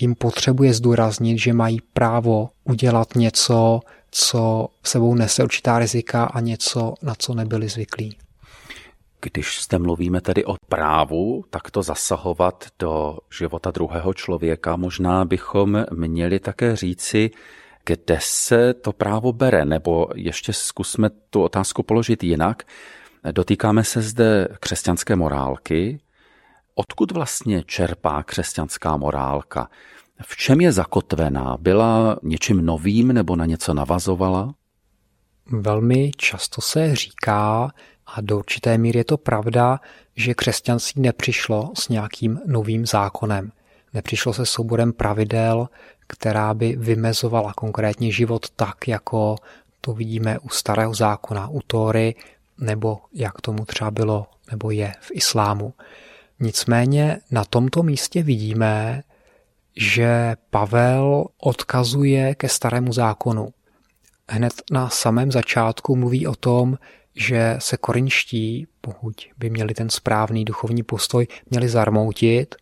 jim 0.00 0.14
potřebuje 0.14 0.74
zdůraznit, 0.74 1.38
že 1.38 1.52
mají 1.52 1.80
právo 1.92 2.50
udělat 2.64 3.14
něco, 3.14 3.80
co 4.10 4.68
sebou 4.84 5.14
nese 5.14 5.44
určitá 5.44 5.78
rizika 5.78 6.24
a 6.24 6.40
něco, 6.40 6.94
na 7.02 7.14
co 7.14 7.34
nebyli 7.34 7.68
zvyklí. 7.68 8.16
Když 9.20 9.56
jste 9.56 9.78
mluvíme 9.78 10.20
tedy 10.20 10.44
o 10.44 10.54
právu, 10.68 11.44
tak 11.50 11.70
to 11.70 11.82
zasahovat 11.82 12.66
do 12.78 13.18
života 13.38 13.70
druhého 13.70 14.14
člověka, 14.14 14.76
možná 14.76 15.24
bychom 15.24 15.84
měli 15.94 16.40
také 16.40 16.76
říci, 16.76 17.30
kde 17.84 18.18
se 18.20 18.74
to 18.74 18.92
právo 18.92 19.32
bere, 19.32 19.64
nebo 19.64 20.08
ještě 20.14 20.52
zkusme 20.52 21.10
tu 21.30 21.42
otázku 21.42 21.82
položit 21.82 22.24
jinak. 22.24 22.62
Dotýkáme 23.32 23.84
se 23.84 24.02
zde 24.02 24.48
křesťanské 24.60 25.16
morálky. 25.16 26.00
Odkud 26.80 27.12
vlastně 27.12 27.62
čerpá 27.62 28.22
křesťanská 28.22 28.96
morálka? 28.96 29.68
V 30.22 30.36
čem 30.36 30.60
je 30.60 30.72
zakotvená? 30.72 31.56
Byla 31.60 32.18
něčím 32.22 32.66
novým 32.66 33.12
nebo 33.12 33.36
na 33.36 33.46
něco 33.46 33.74
navazovala? 33.74 34.54
Velmi 35.50 36.10
často 36.16 36.60
se 36.60 36.96
říká, 36.96 37.72
a 38.06 38.20
do 38.20 38.38
určité 38.38 38.78
míry 38.78 38.98
je 38.98 39.04
to 39.04 39.16
pravda, 39.16 39.80
že 40.16 40.34
křesťanství 40.34 41.02
nepřišlo 41.02 41.72
s 41.74 41.88
nějakým 41.88 42.40
novým 42.46 42.86
zákonem. 42.86 43.52
Nepřišlo 43.94 44.32
se 44.32 44.46
souborem 44.46 44.92
pravidel, 44.92 45.68
která 46.06 46.54
by 46.54 46.76
vymezovala 46.76 47.52
konkrétně 47.52 48.12
život 48.12 48.50
tak, 48.50 48.88
jako 48.88 49.36
to 49.80 49.94
vidíme 49.94 50.38
u 50.38 50.48
starého 50.48 50.94
zákona, 50.94 51.48
u 51.48 51.60
Tóry, 51.66 52.14
nebo 52.58 52.98
jak 53.12 53.40
tomu 53.40 53.64
třeba 53.64 53.90
bylo 53.90 54.26
nebo 54.50 54.70
je 54.70 54.94
v 55.00 55.10
islámu. 55.12 55.74
Nicméně 56.40 57.20
na 57.30 57.44
tomto 57.44 57.82
místě 57.82 58.22
vidíme, 58.22 59.02
že 59.76 60.36
Pavel 60.50 61.26
odkazuje 61.38 62.34
ke 62.34 62.48
starému 62.48 62.92
zákonu. 62.92 63.48
Hned 64.28 64.52
na 64.70 64.88
samém 64.88 65.32
začátku 65.32 65.96
mluví 65.96 66.26
o 66.26 66.34
tom, 66.34 66.78
že 67.14 67.56
se 67.58 67.76
korinští, 67.76 68.66
pokud 68.80 69.26
by 69.38 69.50
měli 69.50 69.74
ten 69.74 69.90
správný 69.90 70.44
duchovní 70.44 70.82
postoj, 70.82 71.26
měli 71.50 71.68
zarmoutit 71.68 72.54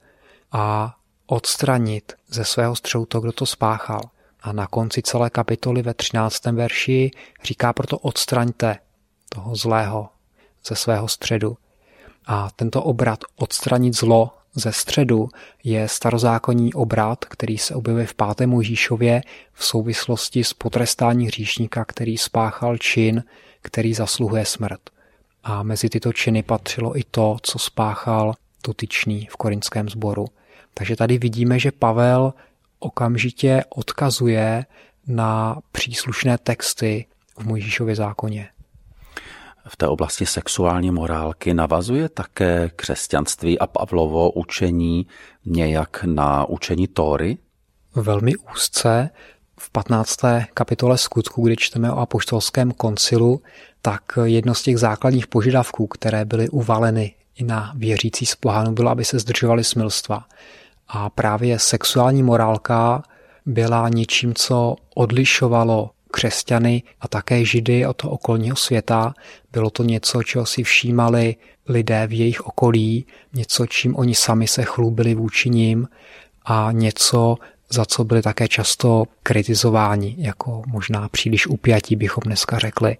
a 0.52 0.97
odstranit 1.26 2.12
ze 2.28 2.45
svého 2.45 2.76
střelu 2.76 3.06
to, 3.06 3.21
kdo 3.21 3.33
to 3.33 3.47
spáchal. 3.47 4.00
A 4.40 4.52
na 4.52 4.66
konci 4.66 5.02
celé 5.02 5.30
kapitoly 5.30 5.83
ve 5.83 5.95
13. 5.95 6.45
verši 6.45 7.11
říká 7.45 7.73
proto 7.73 7.99
odstraňte 7.99 8.78
toho 9.28 9.56
zlého 9.56 10.09
ze 10.66 10.76
svého 10.76 11.09
středu. 11.09 11.56
A 12.26 12.50
tento 12.56 12.83
obrat 12.83 13.18
odstranit 13.37 13.97
zlo 13.97 14.30
ze 14.54 14.73
středu 14.73 15.28
je 15.64 15.88
starozákonní 15.88 16.75
obrat, 16.75 17.25
který 17.25 17.59
se 17.59 17.75
objevuje 17.75 18.06
v 18.06 18.14
5. 18.14 18.47
Možíšově 18.47 19.23
v 19.52 19.64
souvislosti 19.64 20.45
s 20.45 20.52
potrestání 20.52 21.26
hříšníka, 21.26 21.85
který 21.85 22.18
spáchal 22.18 22.78
čin, 22.78 23.25
který 23.62 23.95
zasluhuje 23.95 24.45
smrt. 24.45 24.80
A 25.45 25.62
mezi 25.62 25.88
tyto 25.88 26.12
činy 26.12 26.42
patřilo 26.42 26.99
i 26.99 27.02
to, 27.11 27.37
co 27.42 27.59
spáchal 27.59 28.35
dotyčný 28.66 29.28
v 29.30 29.37
korinském 29.37 29.88
sboru. 29.88 30.26
Takže 30.75 30.97
tady 30.97 31.18
vidíme, 31.18 31.59
že 31.59 31.73
Pavel 31.73 32.35
okamžitě 32.78 33.64
odkazuje 33.68 34.66
na 35.06 35.59
příslušné 35.73 36.38
texty 36.38 37.06
v 37.38 37.47
Mojžíšově 37.47 37.97
zákoně. 37.97 38.49
V 39.68 39.76
té 39.76 39.88
oblasti 39.88 40.26
sexuální 40.26 40.90
morálky 40.90 41.54
navazuje 41.54 42.08
také 42.08 42.70
křesťanství 42.76 43.58
a 43.58 43.66
Pavlovo 43.66 44.30
učení 44.30 45.06
nějak 45.46 46.04
na 46.04 46.49
učení 46.49 46.88
Tóry? 46.88 47.38
Velmi 47.94 48.37
úzce. 48.37 49.11
V 49.61 49.70
15. 49.70 50.16
kapitole 50.54 50.99
skutku, 50.99 51.42
kdy 51.42 51.56
čteme 51.56 51.92
o 51.92 51.99
apoštolském 51.99 52.73
koncilu, 52.73 53.42
tak 53.82 54.02
jedno 54.25 54.54
z 54.54 54.62
těch 54.62 54.78
základních 54.78 55.26
požadavků, 55.26 55.87
které 55.87 56.25
byly 56.25 56.49
uvaleny 56.49 57.14
i 57.35 57.44
na 57.44 57.73
věřící 57.76 58.26
z 58.26 58.37
pohánu, 58.37 58.73
bylo, 58.73 58.90
aby 58.90 59.04
se 59.04 59.18
zdržovali 59.18 59.64
smilstva. 59.64 60.25
A 60.88 61.11
právě 61.11 61.58
sexuální 61.58 62.23
morálka 62.23 63.02
byla 63.46 63.88
něčím, 63.88 64.35
co 64.35 64.76
odlišovalo 64.94 65.90
křesťany 66.16 66.82
a 67.00 67.08
také 67.08 67.44
židy 67.44 67.87
od 67.87 67.96
toho 67.96 68.12
okolního 68.12 68.56
světa. 68.56 69.14
Bylo 69.52 69.70
to 69.70 69.82
něco, 69.82 70.23
čeho 70.23 70.46
si 70.46 70.62
všímali 70.62 71.37
lidé 71.68 72.06
v 72.06 72.12
jejich 72.12 72.40
okolí, 72.40 73.06
něco, 73.32 73.66
čím 73.66 73.96
oni 73.96 74.14
sami 74.14 74.49
se 74.49 74.64
chlubili 74.64 75.14
vůči 75.14 75.50
ním 75.50 75.88
a 76.44 76.73
něco, 76.73 77.37
za 77.70 77.85
co 77.85 78.04
byli 78.04 78.23
také 78.23 78.49
často 78.49 79.04
kritizováni, 79.23 80.14
jako 80.18 80.62
možná 80.66 81.08
příliš 81.08 81.46
upjatí 81.46 81.96
bychom 81.96 82.23
dneska 82.25 82.58
řekli. 82.58 82.96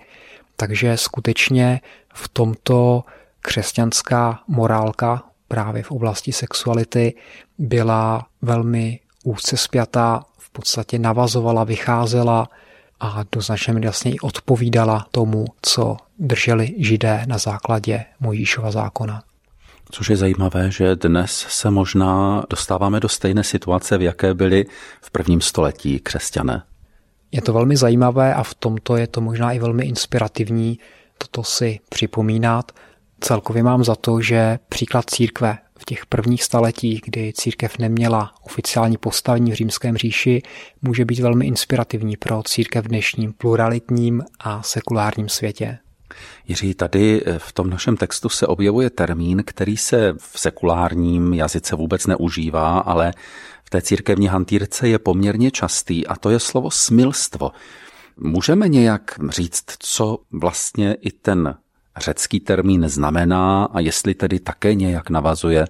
Takže 0.57 0.97
skutečně 0.97 1.81
v 2.15 2.29
tomto 2.29 3.05
křesťanská 3.41 4.41
morálka 4.49 5.23
právě 5.49 5.83
v 5.83 5.91
oblasti 5.91 6.33
sexuality 6.33 7.15
byla 7.59 8.27
velmi 8.43 9.01
úzce 9.25 9.57
spjatá, 9.57 10.25
v 10.39 10.51
podstatě 10.51 10.99
navazovala, 10.99 11.65
vycházela 11.65 12.49
a 13.01 13.25
do 13.33 13.41
značné 13.41 13.75
míry 13.75 13.87
vlastně 13.87 14.13
i 14.13 14.19
odpovídala 14.19 15.07
tomu, 15.11 15.45
co 15.63 15.97
drželi 16.19 16.75
židé 16.79 17.25
na 17.27 17.39
základě 17.39 18.05
Mojíšova 18.21 18.71
zákona. 18.71 19.23
Což 19.91 20.11
je 20.11 20.17
zajímavé, 20.17 20.71
že 20.71 20.97
dnes 20.97 21.47
se 21.49 21.71
možná 21.71 22.43
dostáváme 22.51 23.01
do 23.01 23.09
stejné 23.09 23.45
situace, 23.45 23.99
v 23.99 24.03
jaké 24.03 24.35
byli 24.35 24.67
v 25.01 25.11
prvním 25.11 25.41
století 25.41 26.01
křesťané. 26.01 26.63
Je 27.33 27.43
to 27.43 27.53
velmi 27.53 27.77
zajímavé 27.77 28.35
a 28.35 28.43
v 28.43 28.55
tomto 28.55 28.97
je 28.97 29.07
to 29.07 29.21
možná 29.21 29.53
i 29.53 29.59
velmi 29.59 29.85
inspirativní 29.85 30.79
toto 31.19 31.45
si 31.45 31.81
připomínat. 31.89 32.73
Celkově 33.21 33.63
mám 33.63 33.85
za 33.85 33.95
to, 33.95 34.21
že 34.21 34.59
příklad 34.69 35.11
církve 35.11 35.59
v 35.79 35.85
těch 35.85 36.07
prvních 36.07 36.45
staletích, 36.45 37.01
kdy 37.05 37.33
církev 37.33 37.79
neměla 37.79 38.35
oficiální 38.43 38.97
postavení 38.97 39.51
v 39.51 39.55
římském 39.55 39.97
říši, 39.97 40.43
může 40.83 41.05
být 41.05 41.19
velmi 41.19 41.47
inspirativní 41.47 42.17
pro 42.17 42.43
církev 42.43 42.85
v 42.85 42.89
dnešním 42.89 43.33
pluralitním 43.33 44.23
a 44.41 44.63
sekulárním 44.63 45.29
světě. 45.29 45.79
Jiří, 46.49 46.75
tady 46.75 47.23
v 47.39 47.53
tom 47.53 47.71
našem 47.71 47.97
textu 47.97 48.29
se 48.29 48.47
objevuje 48.47 48.91
termín, 48.91 49.43
který 49.47 49.77
se 49.77 50.13
v 50.19 50.41
sekulárním 50.41 51.35
jazyce 51.35 51.77
vůbec 51.77 52.07
neužívá, 52.07 52.79
ale 52.79 53.13
v 53.65 53.71
té 53.71 53.83
církevní 53.83 54.27
hantýrce 54.27 54.89
je 54.89 54.99
poměrně 54.99 55.51
častý 55.51 56.07
a 56.07 56.17
to 56.17 56.31
je 56.31 56.41
slovo 56.41 56.71
smilstvo. 56.71 57.51
Můžeme 58.17 58.69
nějak 58.69 59.19
říct, 59.29 59.65
co 59.79 60.19
vlastně 60.33 60.97
i 61.01 61.11
ten 61.11 61.55
řecký 61.97 62.41
termín 62.41 62.89
znamená 62.89 63.65
a 63.65 63.81
jestli 63.81 64.15
tedy 64.15 64.41
také 64.41 64.75
nějak 64.75 65.11
navazuje 65.11 65.67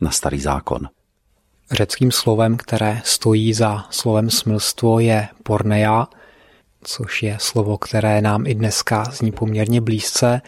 na 0.00 0.10
starý 0.10 0.40
zákon. 0.40 0.88
Řeckým 1.70 2.12
slovem, 2.12 2.56
které 2.56 3.00
stojí 3.04 3.54
za 3.54 3.84
slovem 3.90 4.30
smilstvo, 4.30 5.00
je 5.00 5.28
porneia, 5.42 6.08
což 6.82 7.22
je 7.22 7.36
slovo, 7.40 7.78
které 7.78 8.20
nám 8.20 8.46
i 8.46 8.54
dneska 8.54 9.04
zní 9.04 9.32
poměrně 9.32 9.80
blízce, 9.80 10.40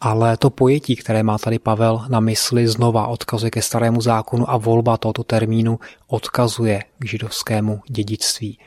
ale 0.00 0.36
to 0.36 0.50
pojetí, 0.50 0.96
které 0.96 1.22
má 1.22 1.38
tady 1.38 1.58
Pavel 1.58 2.04
na 2.08 2.20
mysli, 2.20 2.68
znova 2.68 3.06
odkazuje 3.06 3.50
ke 3.50 3.62
starému 3.62 4.00
zákonu 4.00 4.50
a 4.50 4.56
volba 4.56 4.96
tohoto 4.96 5.24
termínu 5.24 5.78
odkazuje 6.06 6.82
k 6.98 7.04
židovskému 7.04 7.80
dědictví. 7.88 8.58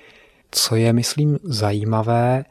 Co 0.52 0.76
je, 0.76 0.94
myslím, 0.94 1.40
zajímavé, 1.44 2.46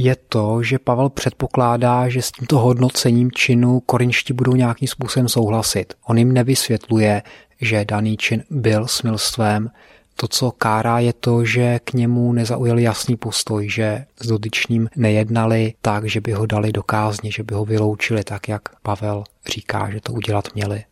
je 0.00 0.16
to, 0.28 0.62
že 0.62 0.78
Pavel 0.78 1.08
předpokládá, 1.08 2.08
že 2.08 2.22
s 2.22 2.32
tímto 2.32 2.58
hodnocením 2.58 3.30
činu 3.32 3.80
korinští 3.80 4.32
budou 4.32 4.54
nějakým 4.54 4.88
způsobem 4.88 5.28
souhlasit. 5.28 5.94
On 6.06 6.18
jim 6.18 6.32
nevysvětluje, 6.32 7.22
že 7.60 7.84
daný 7.84 8.16
čin 8.16 8.44
byl 8.50 8.86
smilstvem. 8.86 9.70
To, 10.16 10.28
co 10.28 10.50
kárá, 10.50 10.98
je 10.98 11.12
to, 11.12 11.44
že 11.44 11.78
k 11.84 11.92
němu 11.92 12.32
nezaujali 12.32 12.82
jasný 12.82 13.16
postoj, 13.16 13.68
že 13.68 14.04
s 14.20 14.26
dotyčným 14.26 14.88
nejednali 14.96 15.74
tak, 15.82 16.04
že 16.06 16.20
by 16.20 16.32
ho 16.32 16.46
dali 16.46 16.72
do 16.72 16.82
kázně, 16.82 17.30
že 17.32 17.42
by 17.42 17.54
ho 17.54 17.64
vyloučili 17.64 18.24
tak, 18.24 18.48
jak 18.48 18.62
Pavel 18.82 19.24
říká, 19.54 19.90
že 19.90 20.00
to 20.00 20.12
udělat 20.12 20.48
měli. 20.54 20.84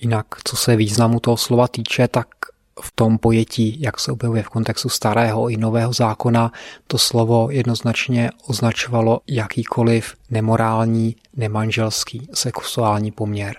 Jinak, 0.00 0.26
co 0.44 0.56
se 0.56 0.76
významu 0.76 1.20
toho 1.20 1.36
slova 1.36 1.68
týče, 1.68 2.08
tak 2.08 2.26
v 2.82 2.92
tom 2.94 3.18
pojetí, 3.18 3.80
jak 3.80 4.00
se 4.00 4.12
objevuje 4.12 4.42
v 4.42 4.48
kontextu 4.48 4.88
starého 4.88 5.48
i 5.48 5.56
nového 5.56 5.92
zákona, 5.92 6.52
to 6.86 6.98
slovo 6.98 7.48
jednoznačně 7.50 8.30
označovalo 8.46 9.20
jakýkoliv 9.26 10.14
nemorální, 10.30 11.16
nemanželský 11.36 12.28
sexuální 12.34 13.10
poměr. 13.12 13.56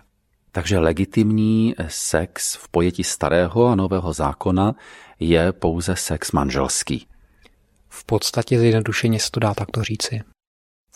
Takže 0.52 0.80
legitimní 0.80 1.76
sex 1.88 2.56
v 2.56 2.68
pojetí 2.68 3.04
starého 3.04 3.68
a 3.68 3.76
nového 3.76 4.14
zákona 4.14 4.76
je 5.20 5.52
pouze 5.52 5.96
sex 5.96 6.32
manželský. 6.32 7.08
V 7.90 8.06
podstatě 8.06 8.60
zjednodušeně 8.60 9.20
se 9.20 9.32
to 9.32 9.40
dá 9.40 9.54
takto 9.54 9.84
říci. 9.84 10.22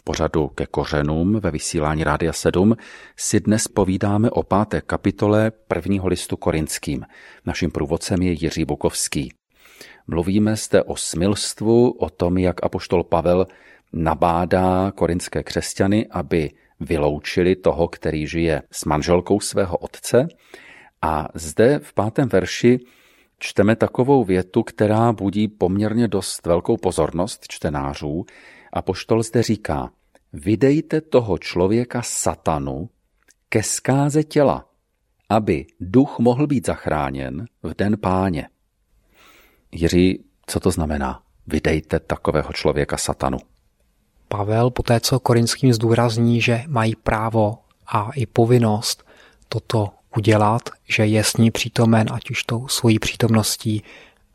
V 0.02 0.04
pořadu 0.04 0.48
ke 0.48 0.66
kořenům 0.66 1.40
ve 1.40 1.52
vysílání 1.52 2.04
Rádia 2.04 2.34
7 2.34 2.76
si 3.18 3.40
dnes 3.40 3.68
povídáme 3.68 4.30
o 4.30 4.44
páté 4.44 4.82
kapitole 4.82 5.52
prvního 5.68 6.08
listu 6.08 6.38
korinským. 6.38 7.06
Naším 7.46 7.72
průvodcem 7.72 8.22
je 8.22 8.32
Jiří 8.32 8.66
Bukovský. 8.66 9.34
Mluvíme 10.08 10.56
zde 10.56 10.84
o 10.84 10.96
smilstvu, 10.96 11.92
o 11.92 12.10
tom, 12.10 12.38
jak 12.38 12.64
apoštol 12.64 13.04
Pavel 13.04 13.48
nabádá 13.94 14.92
korinské 14.92 15.44
křesťany, 15.44 16.08
aby 16.12 16.52
vyloučili 16.80 17.56
toho, 17.56 17.88
který 17.88 18.28
žije 18.28 18.62
s 18.72 18.86
manželkou 18.86 19.40
svého 19.40 19.78
otce. 19.78 20.28
A 21.02 21.28
zde 21.34 21.80
v 21.84 21.94
pátém 21.94 22.30
verši 22.30 22.80
čteme 23.40 23.76
takovou 23.76 24.24
větu, 24.24 24.64
která 24.64 25.14
budí 25.14 25.48
poměrně 25.48 26.08
dost 26.08 26.46
velkou 26.46 26.78
pozornost 26.78 27.46
čtenářů. 27.48 28.26
A 28.74 28.82
poštol 28.82 29.24
zde 29.24 29.44
říká, 29.44 29.92
vydejte 30.34 31.02
toho 31.02 31.38
člověka 31.38 32.02
satanu 32.02 32.90
ke 33.50 33.64
zkáze 33.64 34.24
těla, 34.24 34.66
aby 35.30 35.66
duch 35.80 36.20
mohl 36.20 36.48
být 36.48 36.66
zachráněn 36.66 37.46
v 37.64 37.76
den 37.78 37.98
páně. 37.98 38.50
Jiří, 39.72 40.24
co 40.46 40.60
to 40.60 40.72
znamená? 40.72 41.24
Vydejte 41.48 42.00
takového 42.00 42.54
člověka 42.54 42.98
satanu. 42.98 43.38
Pavel 44.28 44.70
po 44.70 44.84
té, 44.84 45.00
co 45.00 45.20
korinským 45.20 45.74
zdůrazní, 45.74 46.42
že 46.42 46.64
mají 46.68 46.96
právo 46.96 47.58
a 47.88 48.12
i 48.16 48.26
povinnost 48.26 49.04
toto 49.50 49.90
udělat, 50.18 50.62
že 50.88 51.06
je 51.06 51.24
s 51.24 51.38
ní 51.38 51.52
přítomen, 51.52 52.08
ať 52.12 52.32
už 52.32 52.44
tou 52.44 52.68
svojí 52.68 53.00
přítomností 53.00 53.84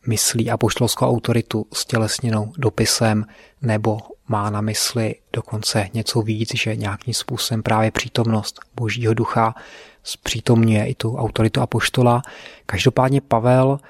myslí 0.07 0.51
apoštolskou 0.51 1.07
autoritu 1.07 1.67
s 1.73 1.85
tělesněnou 1.85 2.53
dopisem, 2.59 3.25
nebo 3.63 3.99
má 4.29 4.51
na 4.51 4.61
mysli 4.61 5.15
dokonce 5.33 5.89
něco 5.95 6.23
víc, 6.23 6.55
že 6.55 6.77
nějakým 6.77 7.15
způsobem 7.15 7.63
právě 7.63 7.91
přítomnost 7.91 8.61
Božího 8.77 9.15
ducha 9.15 9.55
zpřítomňuje 10.03 10.87
i 10.87 10.95
tu 10.95 11.17
autoritu 11.17 11.61
apoštola. 11.61 12.23
Každopádně 12.67 13.21
Pavel 13.21 13.81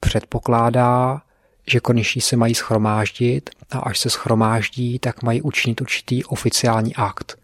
předpokládá, 0.00 1.22
že 1.66 1.80
konečně 1.80 2.22
se 2.22 2.36
mají 2.36 2.54
schromáždit 2.54 3.50
a 3.70 3.78
až 3.78 3.98
se 3.98 4.10
schromáždí, 4.10 4.98
tak 4.98 5.22
mají 5.22 5.42
učinit 5.42 5.80
určitý 5.80 6.24
oficiální 6.24 6.96
akt. 6.96 7.38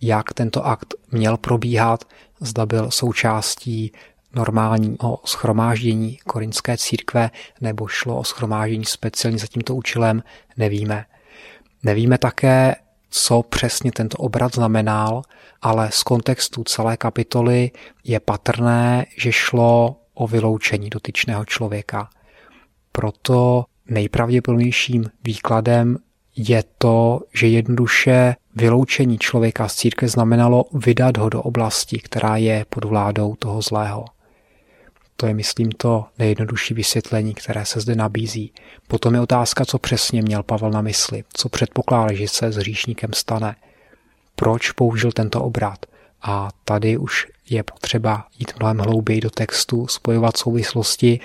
Jak 0.00 0.32
tento 0.32 0.66
akt 0.66 0.94
měl 1.10 1.36
probíhat, 1.36 2.04
zda 2.40 2.66
byl 2.66 2.90
součástí 2.90 3.92
normálního 4.38 5.18
schromáždění 5.24 6.16
korinské 6.26 6.76
církve 6.76 7.30
nebo 7.60 7.86
šlo 7.86 8.18
o 8.18 8.24
schromáždění 8.24 8.84
speciálně 8.84 9.38
za 9.38 9.46
tímto 9.46 9.74
účelem, 9.74 10.22
nevíme. 10.56 11.04
Nevíme 11.82 12.18
také, 12.18 12.74
co 13.10 13.42
přesně 13.42 13.92
tento 13.92 14.16
obrat 14.18 14.54
znamenal, 14.54 15.22
ale 15.62 15.90
z 15.92 16.02
kontextu 16.02 16.64
celé 16.64 16.96
kapitoly 16.96 17.70
je 18.04 18.20
patrné, 18.20 19.06
že 19.16 19.32
šlo 19.32 19.96
o 20.14 20.26
vyloučení 20.26 20.90
dotyčného 20.90 21.44
člověka. 21.44 22.10
Proto 22.92 23.64
nejpravděpodobnějším 23.88 25.10
výkladem 25.24 25.98
je 26.36 26.64
to, 26.78 27.20
že 27.34 27.46
jednoduše 27.46 28.36
vyloučení 28.54 29.18
člověka 29.18 29.68
z 29.68 29.74
církve 29.74 30.08
znamenalo 30.08 30.64
vydat 30.72 31.16
ho 31.16 31.28
do 31.28 31.42
oblasti, 31.42 31.98
která 31.98 32.36
je 32.36 32.66
pod 32.68 32.84
vládou 32.84 33.34
toho 33.34 33.62
zlého. 33.62 34.04
To 35.20 35.26
je, 35.26 35.34
myslím, 35.34 35.72
to 35.72 36.06
nejjednodušší 36.18 36.74
vysvětlení, 36.74 37.34
které 37.34 37.64
se 37.64 37.80
zde 37.80 37.94
nabízí. 37.94 38.52
Potom 38.88 39.14
je 39.14 39.20
otázka, 39.20 39.64
co 39.64 39.78
přesně 39.78 40.22
měl 40.22 40.42
Pavel 40.42 40.70
na 40.70 40.82
mysli, 40.82 41.24
co 41.32 41.48
předpokládá, 41.48 42.14
že 42.14 42.28
se 42.28 42.52
s 42.52 42.56
hříšníkem 42.56 43.10
stane. 43.12 43.56
Proč 44.36 44.70
použil 44.70 45.12
tento 45.12 45.42
obrat? 45.42 45.86
A 46.22 46.48
tady 46.64 46.96
už 46.96 47.26
je 47.50 47.62
potřeba 47.62 48.26
jít 48.38 48.52
mnohem 48.58 48.78
hlouběji 48.78 49.20
do 49.20 49.30
textu, 49.30 49.86
spojovat 49.86 50.36
souvislosti 50.36 51.20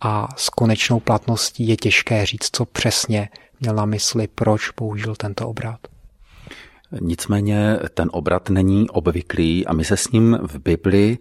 a 0.00 0.28
s 0.36 0.48
konečnou 0.48 1.00
platností 1.00 1.68
je 1.68 1.76
těžké 1.76 2.26
říct, 2.26 2.48
co 2.52 2.64
přesně 2.64 3.28
měl 3.60 3.74
na 3.74 3.84
mysli, 3.84 4.28
proč 4.34 4.70
použil 4.70 5.16
tento 5.16 5.48
obrat. 5.48 5.80
Nicméně 7.00 7.78
ten 7.94 8.10
obrat 8.12 8.50
není 8.50 8.90
obvyklý 8.90 9.66
a 9.66 9.72
my 9.72 9.84
se 9.84 9.96
s 9.96 10.10
ním 10.10 10.38
v 10.42 10.58
Bibli 10.58 11.18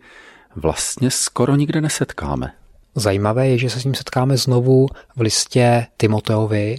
vlastně 0.56 1.12
skoro 1.12 1.56
nikde 1.56 1.82
nesetkáme. 1.82 2.54
Zajímavé 2.96 3.48
je, 3.48 3.58
že 3.58 3.70
se 3.70 3.80
s 3.80 3.84
ním 3.84 3.96
setkáme 3.96 4.38
znovu 4.38 4.88
v 5.16 5.22
listě 5.22 5.88
Timoteovi. 5.98 6.78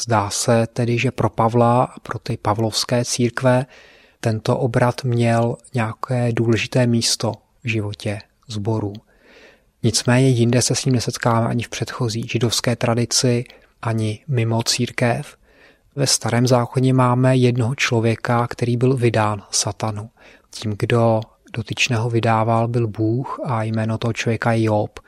Zdá 0.00 0.30
se 0.30 0.66
tedy, 0.66 0.98
že 0.98 1.10
pro 1.10 1.30
Pavla 1.30 1.84
a 1.84 2.00
pro 2.00 2.18
ty 2.18 2.36
pavlovské 2.36 3.04
církve 3.04 3.66
tento 4.20 4.58
obrat 4.58 5.04
měl 5.04 5.56
nějaké 5.74 6.32
důležité 6.32 6.86
místo 6.86 7.32
v 7.64 7.68
životě 7.68 8.20
zborů. 8.48 8.92
Nicméně 9.82 10.28
jinde 10.28 10.62
se 10.62 10.74
s 10.74 10.84
ním 10.84 10.94
nesetkáme 10.94 11.46
ani 11.46 11.62
v 11.62 11.68
předchozí 11.68 12.28
židovské 12.28 12.76
tradici, 12.76 13.44
ani 13.82 14.24
mimo 14.28 14.62
církev. 14.62 15.36
Ve 15.96 16.06
starém 16.06 16.46
zákoně 16.46 16.94
máme 16.94 17.36
jednoho 17.36 17.74
člověka, 17.74 18.46
který 18.46 18.76
byl 18.76 18.96
vydán 18.96 19.42
satanu. 19.50 20.10
Tím, 20.50 20.74
kdo 20.78 21.20
dotyčného 21.52 22.10
vydával, 22.10 22.68
byl 22.68 22.88
Bůh 22.88 23.40
a 23.44 23.62
jméno 23.62 23.98
toho 23.98 24.12
člověka 24.12 24.52
je 24.52 24.64
Job. 24.64 25.00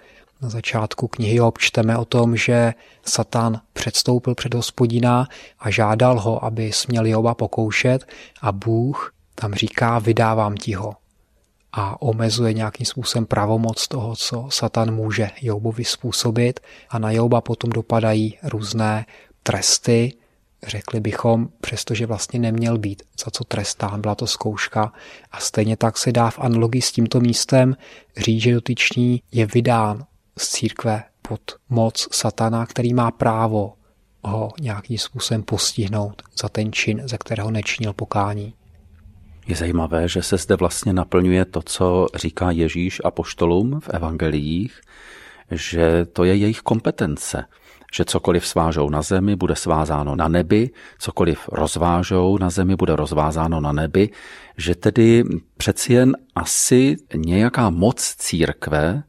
Na 0.43 0.49
začátku 0.49 1.09
knihy 1.09 1.37
Job 1.37 1.59
čteme 1.59 1.99
o 1.99 2.05
tom, 2.05 2.37
že 2.37 2.75
Satan 3.07 3.61
předstoupil 3.73 4.35
před 4.35 4.55
hospodina 4.55 5.29
a 5.59 5.71
žádal 5.71 6.21
ho, 6.21 6.45
aby 6.45 6.73
směl 6.73 7.07
Joba 7.07 7.35
pokoušet 7.35 8.07
a 8.43 8.53
Bůh 8.53 9.13
tam 9.35 9.55
říká, 9.55 9.99
vydávám 9.99 10.55
ti 10.55 10.73
ho 10.73 10.95
a 11.73 12.03
omezuje 12.03 12.53
nějakým 12.53 12.87
způsobem 12.87 13.27
pravomoc 13.27 13.89
toho, 13.89 14.17
co 14.17 14.47
Satan 14.51 14.95
může 14.95 15.31
Joubovi 15.43 15.85
způsobit 15.85 16.61
a 16.91 16.99
na 16.99 17.11
Jouba 17.11 17.41
potom 17.41 17.71
dopadají 17.71 18.39
různé 18.43 19.07
tresty, 19.43 20.13
řekli 20.67 21.01
bychom, 21.01 21.49
přestože 21.61 22.07
vlastně 22.07 22.39
neměl 22.39 22.79
být 22.79 23.03
za 23.25 23.31
co 23.31 23.45
trestán, 23.45 24.01
byla 24.01 24.15
to 24.15 24.27
zkouška 24.27 24.93
a 25.31 25.41
stejně 25.41 25.77
tak 25.77 25.99
se 25.99 26.13
dá 26.13 26.31
v 26.31 26.39
analogii 26.39 26.83
s 26.83 26.93
tímto 26.93 27.21
místem 27.21 27.77
říct, 28.17 28.43
že 28.43 28.55
dotyčný 28.55 29.23
je 29.33 29.47
vydán 29.47 30.05
z 30.39 30.49
církve 30.49 31.03
pod 31.23 31.41
moc 31.69 32.09
satana, 32.13 32.67
který 32.67 32.95
má 32.95 33.11
právo 33.11 33.75
ho 34.25 34.53
nějakým 34.61 34.99
způsobem 34.99 35.43
postihnout 35.43 36.23
za 36.43 36.49
ten 36.49 36.73
čin, 36.73 37.03
ze 37.05 37.19
kterého 37.19 37.51
nečinil 37.51 37.93
pokání. 37.93 38.55
Je 39.47 39.57
zajímavé, 39.57 40.09
že 40.09 40.23
se 40.23 40.37
zde 40.37 40.57
vlastně 40.57 40.93
naplňuje 40.93 41.45
to, 41.45 41.63
co 41.63 42.07
říká 42.15 42.51
Ježíš 42.51 43.01
a 43.05 43.11
poštolům 43.11 43.81
v 43.81 43.89
evangeliích, 43.89 44.81
že 45.51 46.05
to 46.05 46.25
je 46.25 46.37
jejich 46.37 46.61
kompetence, 46.61 47.45
že 47.95 48.05
cokoliv 48.05 48.47
svážou 48.47 48.91
na 48.91 49.03
zemi, 49.03 49.37
bude 49.37 49.57
svázáno 49.57 50.17
na 50.17 50.29
nebi, 50.29 50.71
cokoliv 50.99 51.49
rozvážou 51.53 52.39
na 52.39 52.51
zemi, 52.51 52.77
bude 52.77 52.97
rozvázáno 52.97 53.61
na 53.61 53.73
nebi, 53.73 54.11
že 54.57 54.75
tedy 54.75 55.25
přeci 55.57 55.93
jen 55.93 56.17
asi 56.35 56.97
nějaká 57.15 57.71
moc 57.71 58.15
církve 58.19 59.03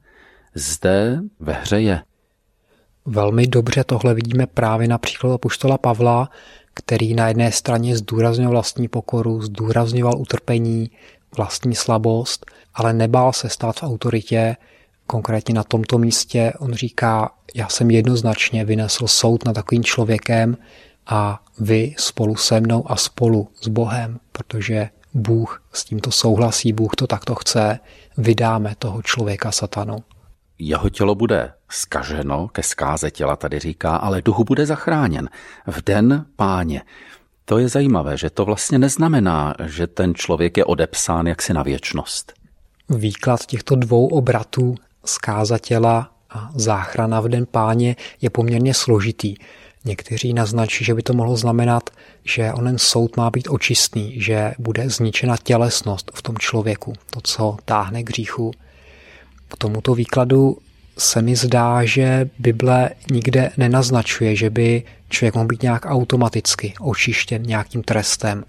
zde 0.55 1.19
ve 1.39 1.53
hře 1.53 1.81
je. 1.81 2.01
Velmi 3.05 3.47
dobře 3.47 3.83
tohle 3.83 4.13
vidíme 4.13 4.47
právě 4.47 4.87
například 4.87 5.33
apoštola 5.33 5.77
Pavla, 5.77 6.29
který 6.73 7.13
na 7.13 7.27
jedné 7.27 7.51
straně 7.51 7.97
zdůrazňoval 7.97 8.51
vlastní 8.51 8.87
pokoru, 8.87 9.41
zdůrazňoval 9.41 10.17
utrpení, 10.17 10.91
vlastní 11.37 11.75
slabost, 11.75 12.45
ale 12.73 12.93
nebál 12.93 13.33
se 13.33 13.49
stát 13.49 13.79
v 13.79 13.83
autoritě. 13.83 14.55
Konkrétně 15.07 15.53
na 15.53 15.63
tomto 15.63 15.97
místě 15.97 16.53
on 16.59 16.73
říká, 16.73 17.31
já 17.55 17.69
jsem 17.69 17.91
jednoznačně 17.91 18.65
vynesl 18.65 19.07
soud 19.07 19.45
nad 19.45 19.53
takovým 19.53 19.83
člověkem 19.83 20.57
a 21.07 21.41
vy 21.59 21.95
spolu 21.97 22.35
se 22.35 22.59
mnou 22.59 22.91
a 22.91 22.95
spolu 22.95 23.49
s 23.61 23.67
Bohem, 23.67 24.19
protože 24.31 24.89
Bůh 25.13 25.63
s 25.73 25.85
tímto 25.85 26.11
souhlasí, 26.11 26.73
Bůh 26.73 26.95
to 26.95 27.07
takto 27.07 27.35
chce, 27.35 27.79
vydáme 28.17 28.75
toho 28.79 29.01
člověka 29.01 29.51
satanu. 29.51 29.97
Jeho 30.59 30.89
tělo 30.89 31.15
bude 31.15 31.53
skaženo, 31.69 32.47
ke 32.47 32.63
zkáze 32.63 33.11
těla 33.11 33.35
tady 33.35 33.59
říká, 33.59 33.95
ale 33.95 34.21
duchu 34.21 34.43
bude 34.43 34.65
zachráněn 34.65 35.29
v 35.67 35.83
den 35.83 36.25
páně. 36.35 36.81
To 37.45 37.57
je 37.57 37.69
zajímavé, 37.69 38.17
že 38.17 38.29
to 38.29 38.45
vlastně 38.45 38.79
neznamená, 38.79 39.53
že 39.65 39.87
ten 39.87 40.15
člověk 40.15 40.57
je 40.57 40.65
odepsán 40.65 41.27
jaksi 41.27 41.53
na 41.53 41.63
věčnost. 41.63 42.33
Výklad 42.89 43.45
těchto 43.45 43.75
dvou 43.75 44.07
obratů, 44.07 44.75
zkáza 45.05 45.57
těla 45.57 46.11
a 46.29 46.49
záchrana 46.55 47.19
v 47.19 47.27
den 47.27 47.45
páně, 47.51 47.95
je 48.21 48.29
poměrně 48.29 48.73
složitý. 48.73 49.35
Někteří 49.85 50.33
naznačí, 50.33 50.85
že 50.85 50.93
by 50.93 51.01
to 51.01 51.13
mohlo 51.13 51.37
znamenat, 51.37 51.89
že 52.23 52.53
onen 52.53 52.77
soud 52.77 53.17
má 53.17 53.29
být 53.29 53.47
očistný, 53.49 54.21
že 54.21 54.53
bude 54.59 54.89
zničena 54.89 55.37
tělesnost 55.37 56.11
v 56.13 56.21
tom 56.21 56.37
člověku, 56.37 56.93
to, 57.09 57.21
co 57.23 57.57
táhne 57.65 58.03
k 58.03 58.09
hříchu. 58.09 58.51
K 59.47 59.57
tomuto 59.57 59.95
výkladu 59.95 60.57
se 60.97 61.21
mi 61.21 61.35
zdá, 61.35 61.85
že 61.85 62.29
Bible 62.39 62.89
nikde 63.11 63.51
nenaznačuje, 63.57 64.35
že 64.35 64.49
by 64.49 64.83
člověk 65.09 65.35
mohl 65.35 65.47
být 65.47 65.63
nějak 65.63 65.85
automaticky 65.85 66.73
očištěn 66.79 67.43
nějakým 67.43 67.83
trestem. 67.83 68.43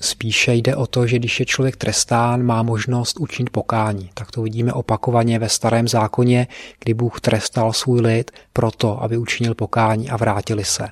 Spíše 0.00 0.54
jde 0.54 0.76
o 0.76 0.86
to, 0.86 1.06
že 1.06 1.18
když 1.18 1.40
je 1.40 1.46
člověk 1.46 1.76
trestán, 1.76 2.42
má 2.42 2.62
možnost 2.62 3.20
učinit 3.20 3.50
pokání. 3.50 4.10
Tak 4.14 4.30
to 4.30 4.42
vidíme 4.42 4.72
opakovaně 4.72 5.38
ve 5.38 5.48
starém 5.48 5.88
zákoně, 5.88 6.46
kdy 6.84 6.94
Bůh 6.94 7.20
trestal 7.20 7.72
svůj 7.72 8.00
lid 8.00 8.30
proto, 8.52 9.02
aby 9.02 9.16
učinil 9.16 9.54
pokání 9.54 10.10
a 10.10 10.16
vrátili 10.16 10.64
se. 10.64 10.88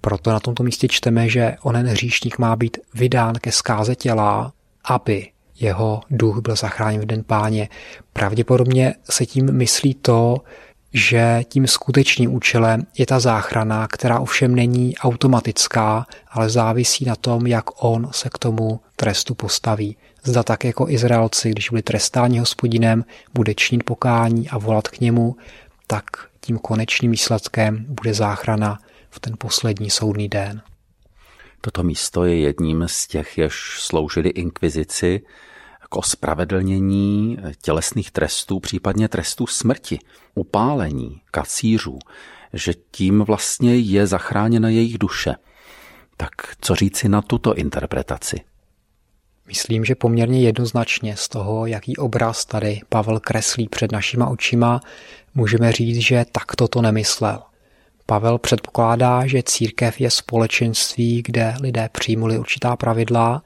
Proto 0.00 0.30
na 0.30 0.40
tomto 0.40 0.62
místě 0.62 0.88
čteme, 0.88 1.28
že 1.28 1.56
onen 1.62 1.86
hříšník 1.86 2.38
má 2.38 2.56
být 2.56 2.78
vydán 2.94 3.34
ke 3.34 3.52
zkáze 3.52 3.94
těla, 3.94 4.52
aby 4.84 5.28
jeho 5.60 6.00
duch 6.10 6.38
byl 6.38 6.56
zachráněn 6.56 7.00
v 7.00 7.06
den 7.06 7.24
páně. 7.24 7.68
Pravděpodobně 8.12 8.94
se 9.10 9.26
tím 9.26 9.52
myslí 9.52 9.94
to, 9.94 10.36
že 10.92 11.44
tím 11.48 11.66
skutečným 11.66 12.34
účelem 12.34 12.86
je 12.98 13.06
ta 13.06 13.20
záchrana, 13.20 13.88
která 13.88 14.20
ovšem 14.20 14.54
není 14.54 14.96
automatická, 14.96 16.06
ale 16.30 16.50
závisí 16.50 17.04
na 17.04 17.16
tom, 17.16 17.46
jak 17.46 17.84
on 17.84 18.08
se 18.12 18.28
k 18.28 18.38
tomu 18.38 18.80
trestu 18.96 19.34
postaví. 19.34 19.96
Zda 20.24 20.42
tak 20.42 20.64
jako 20.64 20.88
Izraelci, 20.88 21.50
když 21.50 21.70
byli 21.70 21.82
trestáni 21.82 22.38
hospodinem, 22.38 23.04
bude 23.34 23.54
činit 23.54 23.84
pokání 23.84 24.48
a 24.48 24.58
volat 24.58 24.88
k 24.88 25.00
němu, 25.00 25.36
tak 25.86 26.04
tím 26.40 26.58
konečným 26.58 27.10
výsledkem 27.10 27.84
bude 27.88 28.14
záchrana 28.14 28.78
v 29.10 29.20
ten 29.20 29.34
poslední 29.38 29.90
soudný 29.90 30.28
den. 30.28 30.62
Toto 31.60 31.82
místo 31.82 32.24
je 32.24 32.40
jedním 32.40 32.84
z 32.86 33.06
těch, 33.06 33.38
jež 33.38 33.76
sloužili 33.78 34.28
inkvizici 34.28 35.20
k 35.92 35.96
ospravedlnění 35.96 37.38
tělesných 37.62 38.10
trestů, 38.10 38.60
případně 38.60 39.08
trestů 39.08 39.46
smrti, 39.46 39.98
upálení 40.34 41.20
kacířů, 41.30 41.98
že 42.52 42.74
tím 42.90 43.22
vlastně 43.22 43.76
je 43.76 44.06
zachráněna 44.06 44.68
jejich 44.68 44.98
duše. 44.98 45.34
Tak 46.16 46.30
co 46.60 46.74
říci 46.74 47.08
na 47.08 47.22
tuto 47.22 47.54
interpretaci? 47.54 48.40
Myslím, 49.46 49.84
že 49.84 49.94
poměrně 49.94 50.40
jednoznačně 50.40 51.16
z 51.16 51.28
toho, 51.28 51.66
jaký 51.66 51.96
obraz 51.96 52.44
tady 52.44 52.80
Pavel 52.88 53.20
kreslí 53.20 53.68
před 53.68 53.92
našima 53.92 54.28
očima, 54.28 54.80
můžeme 55.34 55.72
říct, 55.72 55.96
že 55.96 56.24
takto 56.32 56.68
to 56.68 56.82
nemyslel. 56.82 57.42
Pavel 58.06 58.38
předpokládá, 58.38 59.26
že 59.26 59.42
církev 59.42 60.00
je 60.00 60.10
společenství, 60.10 61.22
kde 61.22 61.54
lidé 61.60 61.88
přijmuli 61.92 62.38
určitá 62.38 62.76
pravidla 62.76 63.42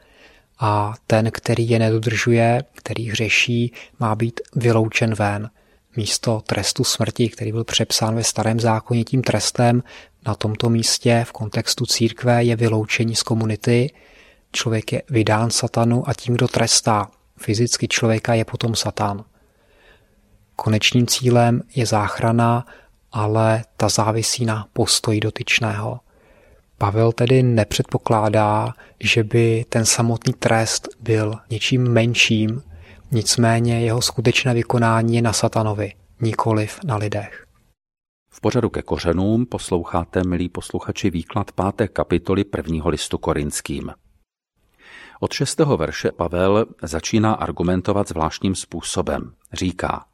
a 0.59 0.95
ten, 1.07 1.31
který 1.31 1.71
je 1.71 1.79
nedodržuje, 1.79 2.65
který 2.75 3.11
hřeší, 3.11 3.73
má 4.01 4.15
být 4.15 4.41
vyloučen 4.57 5.15
ven. 5.15 5.51
Místo 5.97 6.43
trestu 6.47 6.85
smrti, 6.85 7.29
který 7.29 7.53
byl 7.53 7.65
přepsán 7.65 8.15
ve 8.15 8.25
starém 8.25 8.61
zákoně 8.61 9.05
tím 9.05 9.23
trestem, 9.23 9.83
na 10.27 10.35
tomto 10.35 10.71
místě 10.71 11.25
v 11.29 11.33
kontextu 11.33 11.87
církve 11.87 12.45
je 12.45 12.57
vyloučení 12.57 13.17
z 13.17 13.23
komunity. 13.23 13.91
Člověk 14.53 14.93
je 14.93 15.03
vydán 15.11 15.51
satanu 15.51 16.09
a 16.09 16.15
tím, 16.15 16.35
kdo 16.35 16.49
trestá 16.49 17.11
fyzicky 17.37 17.89
člověka, 17.89 18.35
je 18.35 18.45
potom 18.45 18.75
satan. 18.75 19.25
Konečným 20.57 21.07
cílem 21.07 21.63
je 21.75 21.87
záchrana, 21.87 22.67
ale 23.13 23.65
ta 23.77 23.89
závisí 23.89 24.45
na 24.45 24.67
postoji 24.73 25.21
dotyčného. 25.21 26.01
Pavel 26.79 27.13
tedy 27.13 27.43
nepředpokládá, 27.43 28.75
že 29.01 29.25
by 29.25 29.65
ten 29.69 29.85
samotný 29.85 30.33
trest 30.33 30.89
byl 31.01 31.35
něčím 31.51 31.89
menším, 31.93 32.63
nicméně 33.11 33.81
jeho 33.81 34.03
skutečné 34.03 34.55
vykonání 34.55 35.17
je 35.17 35.23
na 35.23 35.33
satanovi, 35.33 35.93
nikoliv 36.21 36.79
na 36.85 36.97
lidech. 36.97 37.47
V 38.31 38.41
pořadu 38.41 38.71
ke 38.71 38.83
kořenům 38.83 39.47
posloucháte, 39.47 40.23
milí 40.25 40.49
posluchači, 40.49 41.11
výklad 41.11 41.53
páté 41.53 41.89
kapitoly 41.89 42.45
prvního 42.45 42.89
listu 42.89 43.19
korinským. 43.19 43.93
Od 45.21 45.33
šestého 45.33 45.77
verše 45.77 46.13
Pavel 46.13 46.67
začíná 46.83 47.35
argumentovat 47.35 48.09
zvláštním 48.09 48.55
způsobem. 48.55 49.33
Říká, 49.53 50.05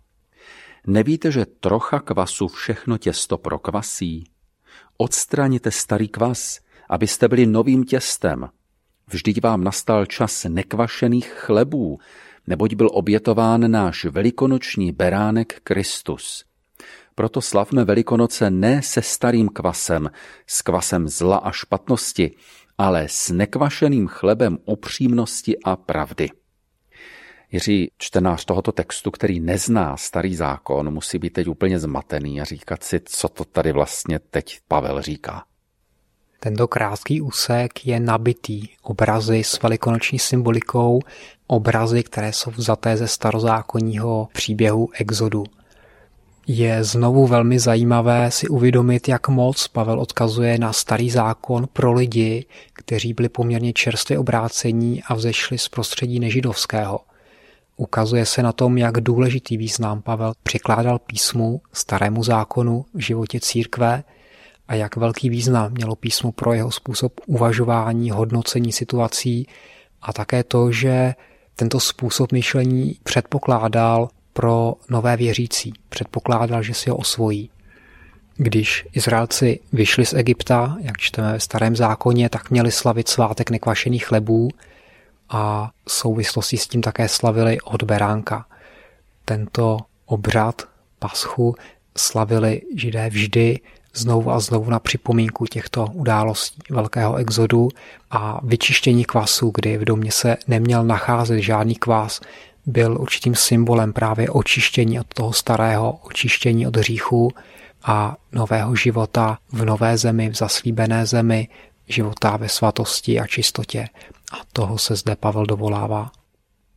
nevíte, 0.87 1.33
že 1.33 1.47
trocha 1.47 2.01
kvasu 2.01 2.49
všechno 2.49 2.99
těsto 2.99 3.39
prokvasí? 3.39 4.32
Odstraněte 4.97 5.71
starý 5.71 6.09
kvas, 6.09 6.61
abyste 6.89 7.29
byli 7.29 7.47
novým 7.47 7.85
těstem. 7.85 8.49
Vždyť 9.07 9.43
vám 9.43 9.65
nastal 9.65 10.07
čas 10.07 10.47
nekvašených 10.49 11.29
chlebů, 11.29 11.99
neboť 12.47 12.75
byl 12.75 12.89
obětován 12.93 13.71
náš 13.71 14.05
velikonoční 14.05 14.93
beránek 14.93 15.61
Kristus. 15.65 16.45
Proto 17.15 17.41
slavme 17.41 17.85
Velikonoce 17.85 18.51
ne 18.51 18.83
se 18.83 19.03
starým 19.03 19.49
kvasem, 19.49 20.11
s 20.47 20.63
kvasem 20.63 21.09
zla 21.09 21.37
a 21.37 21.53
špatnosti, 21.53 22.31
ale 22.79 23.05
s 23.09 23.31
nekvašeným 23.31 24.07
chlebem 24.09 24.59
upřímnosti 24.65 25.59
a 25.65 25.77
pravdy. 25.77 26.29
Jiří, 27.53 27.91
čtenář 27.99 28.45
tohoto 28.45 28.73
textu, 28.73 29.11
který 29.11 29.41
nezná 29.41 29.97
starý 29.97 30.37
zákon, 30.37 30.91
musí 30.91 31.19
být 31.19 31.33
teď 31.33 31.49
úplně 31.49 31.79
zmatený 31.79 32.41
a 32.41 32.45
říkat 32.45 32.85
si, 32.85 33.01
co 33.05 33.29
to 33.29 33.45
tady 33.45 33.73
vlastně 33.73 34.19
teď 34.19 34.59
Pavel 34.69 35.03
říká. 35.03 35.45
Tento 36.41 36.69
krátký 36.69 37.21
úsek 37.21 37.87
je 37.87 38.01
nabitý 38.01 38.69
obrazy 38.83 39.45
s 39.45 39.63
velikonoční 39.63 40.19
symbolikou, 40.19 41.01
obrazy, 41.47 42.03
které 42.03 42.33
jsou 42.33 42.51
vzaté 42.51 42.97
ze 42.97 43.09
starozákonního 43.09 44.29
příběhu 44.33 44.89
Exodu. 44.95 45.45
Je 46.47 46.85
znovu 46.85 47.27
velmi 47.27 47.59
zajímavé 47.59 48.31
si 48.31 48.49
uvědomit, 48.49 49.09
jak 49.09 49.29
moc 49.29 49.69
Pavel 49.69 50.01
odkazuje 50.01 50.59
na 50.59 50.73
starý 50.73 51.11
zákon 51.11 51.69
pro 51.73 51.93
lidi, 51.93 52.47
kteří 52.73 53.13
byli 53.13 53.29
poměrně 53.29 53.73
čerstvě 53.73 54.19
obrácení 54.19 55.03
a 55.03 55.15
vzešli 55.15 55.59
z 55.59 55.69
prostředí 55.69 56.21
nežidovského– 56.21 57.01
Ukazuje 57.77 58.27
se 58.27 58.43
na 58.43 58.53
tom, 58.53 58.79
jak 58.79 59.01
důležitý 59.01 59.57
význam 59.57 60.03
Pavel 60.03 60.33
přikládal 60.43 60.99
písmu, 60.99 61.61
starému 61.73 62.25
zákonu 62.25 62.85
v 62.95 62.99
životě 62.99 63.41
církve 63.41 64.05
a 64.69 64.75
jak 64.75 64.97
velký 64.97 65.31
význam 65.31 65.73
mělo 65.73 65.97
písmo 65.97 66.33
pro 66.33 66.53
jeho 66.53 66.71
způsob 66.71 67.21
uvažování, 67.27 68.11
hodnocení 68.11 68.73
situací 68.73 69.47
a 70.03 70.13
také 70.13 70.45
to, 70.45 70.73
že 70.73 71.15
tento 71.57 71.81
způsob 71.81 72.33
myšlení 72.33 72.99
předpokládal 73.03 74.09
pro 74.33 74.75
nové 74.91 75.17
věřící. 75.17 75.73
Předpokládal, 75.89 76.63
že 76.63 76.75
si 76.75 76.91
ho 76.91 76.97
osvojí. 76.97 77.51
Když 78.37 78.87
Izraelci 78.93 79.61
vyšli 79.73 80.07
z 80.07 80.15
Egypta, 80.15 80.77
jak 80.81 80.99
čteme 80.99 81.33
ve 81.33 81.41
starém 81.41 81.77
zákoně, 81.77 82.29
tak 82.29 82.51
měli 82.51 82.71
slavit 82.71 83.09
svátek 83.09 83.51
nekvašených 83.51 84.07
chlebů, 84.07 84.49
a 85.33 85.71
v 85.87 85.93
souvislosti 85.93 86.57
s 86.57 86.69
tím 86.69 86.81
také 86.81 87.09
slavili 87.09 87.61
od 87.61 87.83
beránka. 87.83 88.47
Tento 89.25 89.79
obřad 90.07 90.63
paschu 90.99 91.55
slavili 91.97 92.63
židé 92.77 93.11
vždy 93.11 93.61
znovu 93.95 94.31
a 94.31 94.41
znovu 94.41 94.71
na 94.71 94.79
připomínku 94.79 95.47
těchto 95.47 95.87
událostí 95.93 96.59
velkého 96.71 97.17
exodu 97.17 97.69
a 98.11 98.41
vyčištění 98.43 99.05
kvasu, 99.05 99.53
kdy 99.55 99.79
v 99.79 99.85
domě 99.85 100.13
se 100.13 100.37
neměl 100.49 100.85
nacházet 100.85 101.41
žádný 101.41 101.75
kvás, 101.75 102.21
byl 102.67 102.97
určitým 103.01 103.35
symbolem 103.35 103.93
právě 103.93 104.31
očištění 104.31 105.01
od 105.01 105.07
toho 105.15 105.33
starého, 105.33 105.93
očištění 105.93 106.67
od 106.67 106.77
hříchu 106.77 107.33
a 107.85 108.17
nového 108.33 108.77
života 108.77 109.39
v 109.53 109.65
nové 109.65 109.99
zemi, 109.99 110.31
v 110.31 110.35
zaslíbené 110.35 111.07
zemi, 111.07 111.49
života 111.93 112.37
ve 112.37 112.49
svatosti 112.49 113.21
a 113.21 113.27
čistotě. 113.27 113.89
A 114.33 114.37
toho 114.53 114.79
se 114.79 114.97
zde 114.97 115.17
Pavel 115.17 115.47
dovolává. 115.47 116.11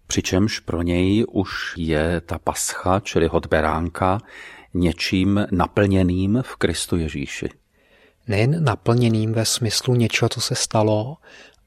Přičemž 0.07 0.59
pro 0.59 0.81
něj 0.81 1.25
už 1.31 1.73
je 1.77 2.21
ta 2.21 2.39
pascha, 2.39 2.99
čili 2.99 3.27
hod 3.27 3.45
beránka, 3.45 4.19
něčím 4.73 5.47
naplněným 5.51 6.43
v 6.45 6.55
Kristu 6.55 6.97
Ježíši. 6.97 7.49
Nejen 8.27 8.63
naplněným 8.63 9.33
ve 9.33 9.45
smyslu 9.45 9.95
něčeho, 9.95 10.29
co 10.29 10.41
se 10.41 10.55
stalo, 10.55 11.17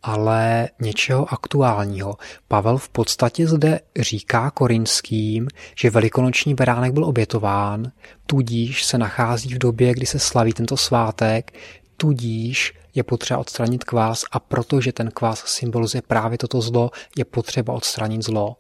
ale 0.02 0.68
něčeho 0.80 1.32
aktuálního. 1.32 2.16
Pavel 2.48 2.78
v 2.78 2.88
podstatě 2.88 3.46
zde 3.46 3.80
říká 4.00 4.50
korinským, 4.50 5.48
že 5.76 5.90
velikonoční 5.90 6.54
beránek 6.54 6.92
byl 6.92 7.04
obětován, 7.04 7.92
tudíž 8.26 8.84
se 8.84 8.98
nachází 8.98 9.54
v 9.54 9.58
době, 9.58 9.94
kdy 9.94 10.06
se 10.06 10.18
slaví 10.18 10.52
tento 10.52 10.76
svátek, 10.76 11.52
tudíž 11.96 12.74
je 12.98 13.04
potřeba 13.04 13.40
odstranit 13.40 13.84
kvás 13.84 14.24
a 14.32 14.40
protože 14.40 14.92
ten 14.92 15.10
kvás 15.10 15.44
symbolizuje 15.46 16.02
právě 16.02 16.38
toto 16.38 16.60
zlo, 16.60 16.90
je 17.16 17.24
potřeba 17.24 17.72
odstranit 17.72 18.22
zlo. 18.24 18.56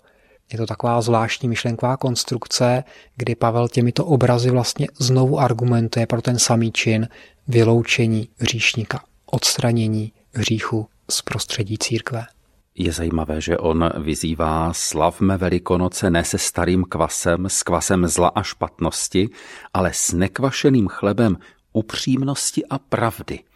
Je 0.52 0.58
to 0.58 0.66
taková 0.66 1.00
zvláštní 1.00 1.48
myšlenková 1.48 1.96
konstrukce, 1.96 2.84
kdy 3.16 3.34
Pavel 3.34 3.68
těmito 3.68 4.04
obrazy 4.04 4.50
vlastně 4.50 4.86
znovu 4.98 5.38
argumentuje 5.38 6.06
pro 6.06 6.22
ten 6.22 6.38
samý 6.38 6.72
čin 6.72 7.08
vyloučení 7.48 8.28
hříšníka, 8.38 9.04
odstranění 9.26 10.12
hříchu 10.32 10.88
z 11.10 11.22
prostředí 11.22 11.78
církve. 11.78 12.26
Je 12.74 12.92
zajímavé, 12.92 13.40
že 13.40 13.58
on 13.58 13.90
vyzývá 13.98 14.72
slavme 14.72 15.36
Velikonoce 15.36 16.10
ne 16.10 16.24
se 16.24 16.38
starým 16.38 16.84
kvasem, 16.84 17.46
s 17.48 17.62
kvasem 17.62 18.06
zla 18.06 18.28
a 18.28 18.42
špatnosti, 18.42 19.28
ale 19.74 19.90
s 19.92 20.12
nekvašeným 20.12 20.88
chlebem 20.88 21.36
upřímnosti 21.72 22.66
a 22.70 22.78
pravdy. 22.78 23.47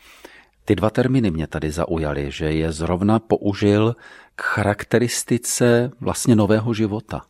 Ty 0.65 0.75
dva 0.75 0.91
termíny 0.91 1.31
mě 1.31 1.47
tady 1.47 1.71
zaujaly, 1.71 2.31
že 2.31 2.53
je 2.53 2.73
zrovna 2.73 3.19
použil 3.19 3.97
k 4.37 4.43
charakteristice 4.43 5.91
vlastně 6.01 6.37
nového 6.37 6.75
života. 6.75 7.23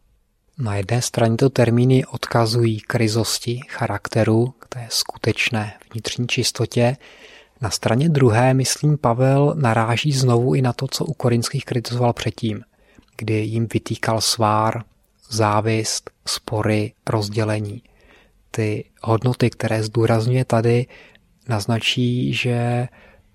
Na 0.59 0.75
jedné 0.75 1.03
straně 1.03 1.37
to 1.37 1.51
termíny 1.51 2.05
odkazují 2.07 2.81
k 2.81 2.95
ryzosti 2.95 3.61
charakteru, 3.69 4.55
k 4.59 4.69
té 4.69 4.87
skutečné 4.89 5.75
vnitřní 5.93 6.27
čistotě. 6.29 6.97
Na 7.61 7.71
straně 7.71 8.09
druhé, 8.09 8.55
myslím, 8.55 8.99
Pavel 8.99 9.55
naráží 9.57 10.13
znovu 10.13 10.55
i 10.55 10.63
na 10.63 10.73
to, 10.73 10.87
co 10.89 11.05
u 11.05 11.13
korinských 11.13 11.65
kritizoval 11.65 12.13
předtím, 12.13 12.63
kdy 13.17 13.35
jim 13.35 13.67
vytýkal 13.73 14.21
svár, 14.21 14.85
závist, 15.31 16.11
spory, 16.27 16.93
rozdělení. 17.09 17.83
Ty 18.51 18.85
hodnoty, 19.03 19.51
které 19.51 19.83
zdůrazňuje 19.83 20.45
tady, 20.45 20.87
naznačí, 21.49 22.35
že 22.35 22.89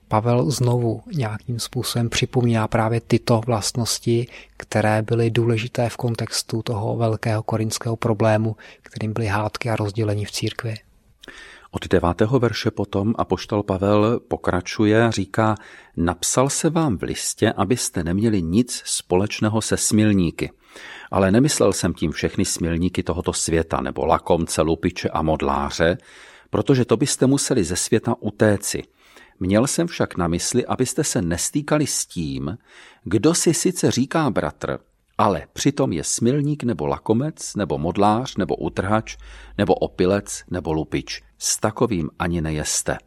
Pavel 0.07 0.51
znovu 0.51 1.01
nějakým 1.13 1.59
způsobem 1.59 2.09
připomíná 2.09 2.67
právě 2.67 3.01
tyto 3.01 3.41
vlastnosti, 3.45 4.27
které 4.57 5.01
byly 5.01 5.31
důležité 5.31 5.89
v 5.89 5.97
kontextu 5.97 6.61
toho 6.61 6.97
velkého 6.97 7.43
korinského 7.43 7.95
problému, 7.95 8.55
kterým 8.81 9.13
byly 9.13 9.27
hádky 9.27 9.69
a 9.69 9.75
rozdělení 9.75 10.25
v 10.25 10.31
církvi. 10.31 10.75
Od 11.71 11.87
devátého 11.87 12.39
verše 12.39 12.71
potom 12.71 13.13
apoštol 13.17 13.63
Pavel 13.63 14.19
pokračuje 14.19 15.11
říká, 15.11 15.55
napsal 15.97 16.49
se 16.49 16.69
vám 16.69 16.97
v 16.97 17.03
listě, 17.03 17.51
abyste 17.51 18.03
neměli 18.03 18.41
nic 18.41 18.81
společného 18.85 19.61
se 19.61 19.77
smilníky. 19.77 20.51
Ale 21.11 21.31
nemyslel 21.31 21.73
jsem 21.73 21.93
tím 21.93 22.11
všechny 22.11 22.45
smilníky 22.45 23.03
tohoto 23.03 23.33
světa, 23.33 23.81
nebo 23.81 24.05
lakomce, 24.05 24.61
lupiče 24.61 25.09
a 25.09 25.21
modláře, 25.21 25.97
protože 26.49 26.85
to 26.85 26.97
byste 26.97 27.27
museli 27.27 27.63
ze 27.63 27.75
světa 27.75 28.15
utéci– 28.19 28.83
Měl 29.39 29.67
jsem 29.67 29.87
však 29.87 30.17
na 30.17 30.27
mysli, 30.27 30.65
abyste 30.65 31.03
se 31.03 31.21
nestýkali 31.21 31.87
s 31.87 32.05
tím, 32.05 32.57
kdo 33.03 33.33
si 33.33 33.53
sice 33.53 33.91
říká 33.91 34.29
bratr, 34.29 34.79
ale 35.17 35.47
přitom 35.53 35.93
je 35.93 36.03
smilník 36.03 36.63
nebo 36.63 36.87
lakomec, 36.87 37.55
nebo 37.55 37.77
modlář, 37.77 38.35
nebo 38.37 38.55
utrhač, 38.55 39.17
nebo 39.57 39.73
opilec, 39.73 40.43
nebo 40.51 40.73
lupič. 40.73 41.23
S 41.37 41.59
takovým 41.59 42.09
ani 42.19 42.41
nejeste. 42.41 42.97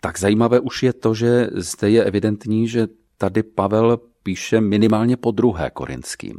Tak 0.00 0.18
zajímavé 0.18 0.60
už 0.60 0.82
je 0.82 0.92
to, 0.92 1.14
že 1.14 1.48
zde 1.54 1.90
je 1.90 2.04
evidentní, 2.04 2.68
že 2.68 2.86
tady 3.18 3.42
Pavel 3.42 4.00
píše 4.22 4.60
minimálně 4.60 5.16
po 5.16 5.30
druhé 5.30 5.70
korinským. 5.70 6.38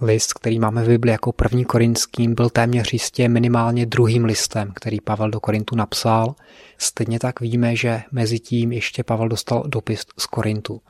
List, 0.00 0.34
který 0.34 0.58
máme 0.58 0.84
v 0.84 0.88
Bibli 0.88 1.10
jako 1.10 1.32
první 1.32 1.64
korinským, 1.64 2.34
byl 2.34 2.50
téměř 2.50 2.92
jistě 2.92 3.28
minimálně 3.28 3.86
druhým 3.86 4.24
listem, 4.24 4.72
který 4.74 5.00
Pavel 5.00 5.30
do 5.30 5.40
Korintu 5.40 5.76
napsal. 5.76 6.34
Stejně 6.78 7.18
tak 7.18 7.40
víme, 7.40 7.76
že 7.76 8.02
mezi 8.12 8.38
tím 8.38 8.72
ještě 8.72 9.04
Pavel 9.04 9.28
dostal 9.28 9.64
dopis 9.66 10.04
z 10.18 10.26
Korintu. 10.26 10.80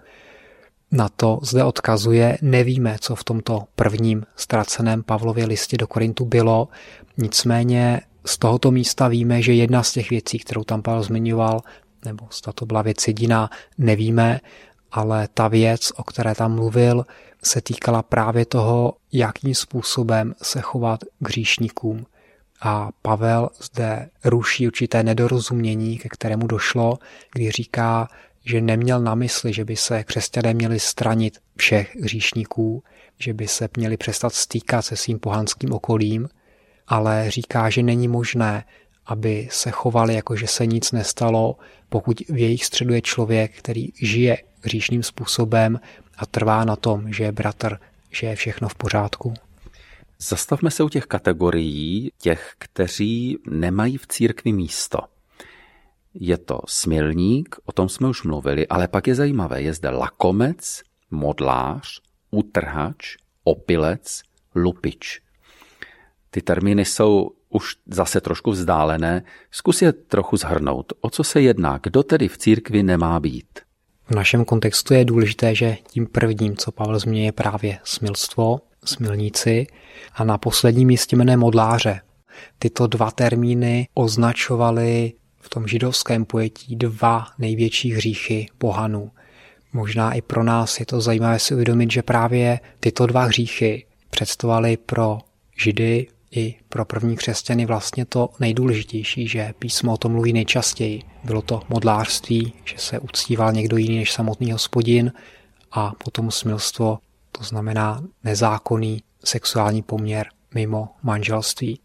Na 0.92 1.08
to 1.08 1.38
zde 1.42 1.64
odkazuje, 1.64 2.38
nevíme, 2.42 2.96
co 3.00 3.16
v 3.16 3.24
tomto 3.24 3.62
prvním 3.74 4.24
ztraceném 4.36 5.02
Pavlově 5.02 5.46
listě 5.46 5.76
do 5.76 5.86
Korintu 5.86 6.24
bylo, 6.24 6.68
nicméně 7.16 8.00
z 8.26 8.38
tohoto 8.38 8.70
místa 8.70 9.08
víme, 9.08 9.42
že 9.42 9.52
jedna 9.52 9.82
z 9.82 9.92
těch 9.92 10.10
věcí, 10.10 10.38
kterou 10.38 10.64
tam 10.64 10.82
Pavel 10.82 11.02
zmiňoval, 11.02 11.60
nebo 12.04 12.28
zda 12.32 12.52
to 12.52 12.66
byla 12.66 12.82
věc 12.82 13.08
jediná, 13.08 13.50
nevíme, 13.78 14.40
ale 14.92 15.28
ta 15.34 15.48
věc, 15.48 15.92
o 15.96 16.04
které 16.04 16.34
tam 16.34 16.54
mluvil, 16.54 17.04
se 17.44 17.60
týkala 17.60 18.02
právě 18.02 18.46
toho, 18.46 18.94
jakým 19.12 19.54
způsobem 19.54 20.34
se 20.42 20.60
chovat 20.60 21.00
k 21.20 21.28
hříšníkům. 21.28 22.06
A 22.62 22.88
Pavel 23.02 23.50
zde 23.62 24.08
ruší 24.24 24.66
určité 24.66 25.02
nedorozumění, 25.02 25.98
ke 25.98 26.08
kterému 26.08 26.46
došlo, 26.46 26.98
kdy 27.32 27.50
říká, 27.50 28.08
že 28.44 28.60
neměl 28.60 29.00
na 29.00 29.14
mysli, 29.14 29.52
že 29.52 29.64
by 29.64 29.76
se 29.76 30.04
křesťané 30.04 30.54
měli 30.54 30.80
stranit 30.80 31.38
všech 31.56 31.96
hříšníků, 31.96 32.82
že 33.18 33.34
by 33.34 33.48
se 33.48 33.68
měli 33.76 33.96
přestat 33.96 34.34
stýkat 34.34 34.84
se 34.84 34.96
svým 34.96 35.18
pohanským 35.18 35.72
okolím, 35.72 36.28
ale 36.88 37.30
říká, 37.30 37.70
že 37.70 37.82
není 37.82 38.08
možné, 38.08 38.64
aby 39.10 39.48
se 39.50 39.70
chovali 39.70 40.14
jako, 40.14 40.36
že 40.36 40.46
se 40.46 40.66
nic 40.66 40.92
nestalo, 40.92 41.56
pokud 41.88 42.20
v 42.20 42.36
jejich 42.36 42.64
středu 42.64 42.94
je 42.94 43.02
člověk, 43.02 43.58
který 43.58 43.88
žije 44.02 44.38
hříšným 44.62 45.02
způsobem 45.02 45.80
a 46.18 46.26
trvá 46.26 46.64
na 46.64 46.76
tom, 46.76 47.12
že 47.12 47.24
je 47.24 47.32
bratr, 47.32 47.78
že 48.10 48.26
je 48.26 48.36
všechno 48.36 48.68
v 48.68 48.74
pořádku. 48.74 49.34
Zastavme 50.18 50.70
se 50.70 50.82
u 50.82 50.88
těch 50.88 51.04
kategorií, 51.04 52.12
těch, 52.18 52.54
kteří 52.58 53.38
nemají 53.50 53.96
v 53.96 54.06
církvi 54.06 54.52
místo. 54.52 54.98
Je 56.14 56.38
to 56.38 56.60
smilník, 56.66 57.56
o 57.64 57.72
tom 57.72 57.88
jsme 57.88 58.08
už 58.08 58.22
mluvili, 58.22 58.68
ale 58.68 58.88
pak 58.88 59.06
je 59.06 59.14
zajímavé, 59.14 59.62
je 59.62 59.74
zde 59.74 59.90
lakomec, 59.90 60.82
modlář, 61.10 62.00
utrhač, 62.30 63.16
opilec, 63.44 64.22
lupič. 64.54 65.20
Ty 66.30 66.42
termíny 66.42 66.84
jsou 66.84 67.30
už 67.50 67.76
zase 67.86 68.20
trošku 68.20 68.50
vzdálené. 68.50 69.22
Zkus 69.50 69.82
je 69.82 69.92
trochu 69.92 70.36
zhrnout. 70.36 70.92
O 71.00 71.10
co 71.10 71.24
se 71.24 71.40
jedná? 71.40 71.78
Kdo 71.82 72.02
tedy 72.02 72.28
v 72.28 72.38
církvi 72.38 72.82
nemá 72.82 73.20
být? 73.20 73.46
V 74.06 74.14
našem 74.14 74.44
kontextu 74.44 74.94
je 74.94 75.04
důležité, 75.04 75.54
že 75.54 75.76
tím 75.88 76.06
prvním, 76.06 76.56
co 76.56 76.72
Pavel 76.72 76.98
změní, 76.98 77.24
je 77.24 77.32
právě 77.32 77.78
smilstvo, 77.84 78.60
smilníci 78.84 79.66
a 80.14 80.24
na 80.24 80.38
posledním 80.38 80.88
místě 80.88 81.16
jmené 81.16 81.36
modláře. 81.36 82.00
Tyto 82.58 82.86
dva 82.86 83.10
termíny 83.10 83.88
označovaly 83.94 85.12
v 85.40 85.48
tom 85.48 85.66
židovském 85.66 86.24
pojetí 86.24 86.76
dva 86.76 87.26
největší 87.38 87.92
hříchy 87.92 88.46
pohanů. 88.58 89.10
Možná 89.72 90.12
i 90.12 90.22
pro 90.22 90.44
nás 90.44 90.80
je 90.80 90.86
to 90.86 91.00
zajímavé 91.00 91.38
si 91.38 91.54
uvědomit, 91.54 91.90
že 91.90 92.02
právě 92.02 92.60
tyto 92.80 93.06
dva 93.06 93.24
hříchy 93.24 93.86
představovaly 94.10 94.76
pro 94.76 95.18
Židy 95.56 96.06
i 96.30 96.54
pro 96.68 96.84
první 96.84 97.16
křesťany 97.16 97.66
vlastně 97.66 98.04
to 98.04 98.28
nejdůležitější, 98.40 99.28
že 99.28 99.54
písmo 99.58 99.92
o 99.92 99.96
tom 99.96 100.12
mluví 100.12 100.32
nejčastěji. 100.32 101.02
Bylo 101.24 101.42
to 101.42 101.62
modlářství, 101.68 102.52
že 102.64 102.74
se 102.78 102.98
uctíval 102.98 103.52
někdo 103.52 103.76
jiný 103.76 103.98
než 103.98 104.12
samotný 104.12 104.52
hospodin 104.52 105.12
a 105.72 105.92
potom 106.04 106.30
smilstvo, 106.30 106.98
to 107.32 107.44
znamená 107.44 108.04
nezákonný 108.24 109.02
sexuální 109.24 109.82
poměr 109.82 110.26
mimo 110.54 110.88
manželství. 111.02 111.80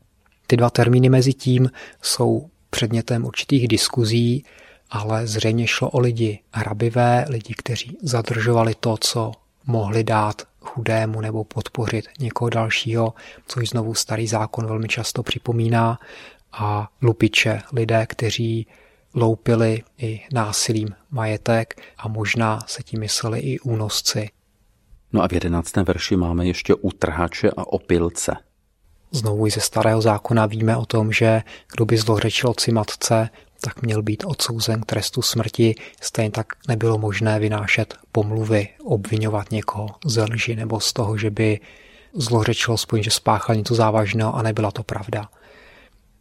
Ty 0.47 0.57
dva 0.57 0.69
termíny 0.69 1.09
mezi 1.09 1.33
tím 1.33 1.71
jsou 2.01 2.49
předmětem 2.69 3.25
určitých 3.25 3.67
diskuzí, 3.67 4.45
ale 4.89 5.27
zřejmě 5.27 5.67
šlo 5.67 5.89
o 5.89 5.99
lidi 5.99 6.39
hrabivé, 6.53 7.25
lidi, 7.29 7.53
kteří 7.57 7.97
zadržovali 8.01 8.75
to, 8.79 8.97
co 9.01 9.31
mohli 9.67 10.03
dát 10.03 10.41
chudému 10.61 11.21
nebo 11.21 11.43
podpořit 11.43 12.05
někoho 12.19 12.49
dalšího, 12.49 13.13
což 13.47 13.69
znovu 13.69 13.93
starý 13.93 14.27
zákon 14.27 14.67
velmi 14.67 14.87
často 14.87 15.23
připomíná, 15.23 15.99
a 16.57 16.89
lupiče, 17.01 17.61
lidé, 17.73 18.05
kteří 18.09 18.67
loupili 19.13 19.83
i 19.97 20.21
násilím 20.33 20.89
majetek 21.11 21.81
a 21.97 22.07
možná 22.07 22.59
se 22.67 22.83
tím 22.83 22.99
mysleli 22.99 23.39
i 23.39 23.59
únosci. 23.59 24.29
No 25.13 25.23
a 25.23 25.27
v 25.27 25.33
jedenáctém 25.33 25.85
verši 25.85 26.15
máme 26.15 26.47
ještě 26.47 26.75
utrhače 26.75 27.49
a 27.57 27.67
opilce. 27.67 28.35
Znovu 29.11 29.47
i 29.47 29.51
ze 29.51 29.61
starého 29.61 30.01
zákona 30.01 30.45
víme 30.45 30.77
o 30.77 30.85
tom, 30.85 31.11
že 31.11 31.41
kdo 31.73 31.85
by 31.85 31.97
zlořečil 31.97 32.49
oci 32.49 32.71
matce, 32.71 33.29
tak 33.61 33.81
měl 33.81 34.01
být 34.01 34.23
odsouzen 34.27 34.81
k 34.81 34.85
trestu 34.85 35.21
smrti. 35.21 35.75
Stejně 36.01 36.31
tak 36.31 36.47
nebylo 36.67 36.97
možné 36.97 37.39
vynášet 37.39 37.93
pomluvy, 38.11 38.69
obvinovat 38.83 39.51
někoho 39.51 39.87
ze 40.05 40.23
lži 40.23 40.55
nebo 40.55 40.79
z 40.79 40.93
toho, 40.93 41.17
že 41.17 41.29
by 41.29 41.59
zlořečilo 42.13 42.77
spojit, 42.77 43.03
že 43.03 43.11
spáchal 43.11 43.55
něco 43.55 43.75
závažného 43.75 44.35
a 44.35 44.41
nebyla 44.41 44.71
to 44.71 44.83
pravda. 44.83 45.29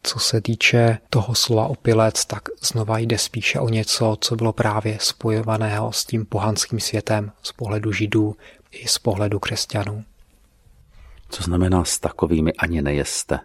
Co 0.02 0.18
se 0.18 0.40
týče 0.40 0.98
toho 1.10 1.34
slova 1.34 1.66
opilec, 1.66 2.24
tak 2.24 2.42
znova 2.62 2.98
jde 2.98 3.18
spíše 3.18 3.60
o 3.60 3.68
něco, 3.68 4.16
co 4.20 4.36
bylo 4.36 4.52
právě 4.52 4.98
spojovaného 5.00 5.92
s 5.92 6.04
tím 6.04 6.26
pohanským 6.26 6.80
světem 6.80 7.32
z 7.42 7.52
pohledu 7.52 7.92
židů 7.92 8.36
i 8.70 8.88
z 8.88 8.98
pohledu 8.98 9.38
křesťanů. 9.38 10.04
Co 11.28 11.42
znamená 11.42 11.84
s 11.84 11.98
takovými 11.98 12.52
ani 12.52 12.82
nejeste? 12.82 13.38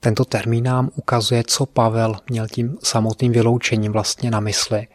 Tento 0.00 0.24
termín 0.24 0.64
nám 0.64 0.90
ukazuje, 0.94 1.42
co 1.46 1.66
Pavel 1.66 2.16
měl 2.30 2.48
tím 2.48 2.78
samotným 2.82 3.32
vyloučením 3.32 3.92
vlastně 3.92 4.30
na 4.30 4.40
mysli. 4.40 4.86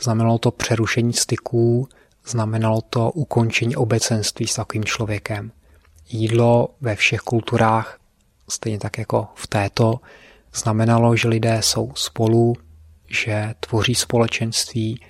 Znamenalo 0.00 0.38
to 0.38 0.50
přerušení 0.50 1.12
styků, 1.12 1.88
znamenalo 2.26 2.80
to 2.80 3.10
ukončení 3.10 3.76
obecenství 3.76 4.46
s 4.46 4.54
takovým 4.54 4.84
člověkem. 4.84 5.52
Jídlo 6.08 6.68
ve 6.80 6.96
všech 6.96 7.20
kulturách, 7.20 7.98
stejně 8.48 8.78
tak 8.78 8.98
jako 8.98 9.28
v 9.34 9.46
této, 9.46 10.00
znamenalo, 10.54 11.16
že 11.16 11.28
lidé 11.28 11.62
jsou 11.62 11.92
spolu, 11.94 12.54
že 13.08 13.54
tvoří 13.60 13.94
společenství 13.94 15.00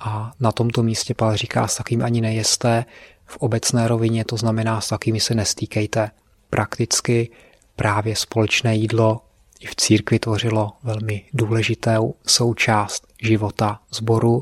a 0.00 0.32
na 0.40 0.52
tomto 0.52 0.82
místě 0.82 1.14
Pavel 1.14 1.36
říká, 1.36 1.68
s 1.68 1.76
takým 1.76 2.02
ani 2.02 2.20
nejeste, 2.20 2.84
v 3.26 3.36
obecné 3.36 3.88
rovině 3.88 4.24
to 4.24 4.36
znamená, 4.36 4.80
s 4.80 4.88
takými 4.88 5.20
se 5.20 5.34
nestýkejte. 5.34 6.10
Prakticky 6.50 7.30
právě 7.76 8.16
společné 8.16 8.76
jídlo 8.76 9.20
i 9.60 9.66
v 9.66 9.76
církvi 9.76 10.18
tvořilo 10.18 10.72
velmi 10.82 11.24
důležitou 11.32 12.14
součást 12.26 13.06
života 13.22 13.80
sboru 13.90 14.40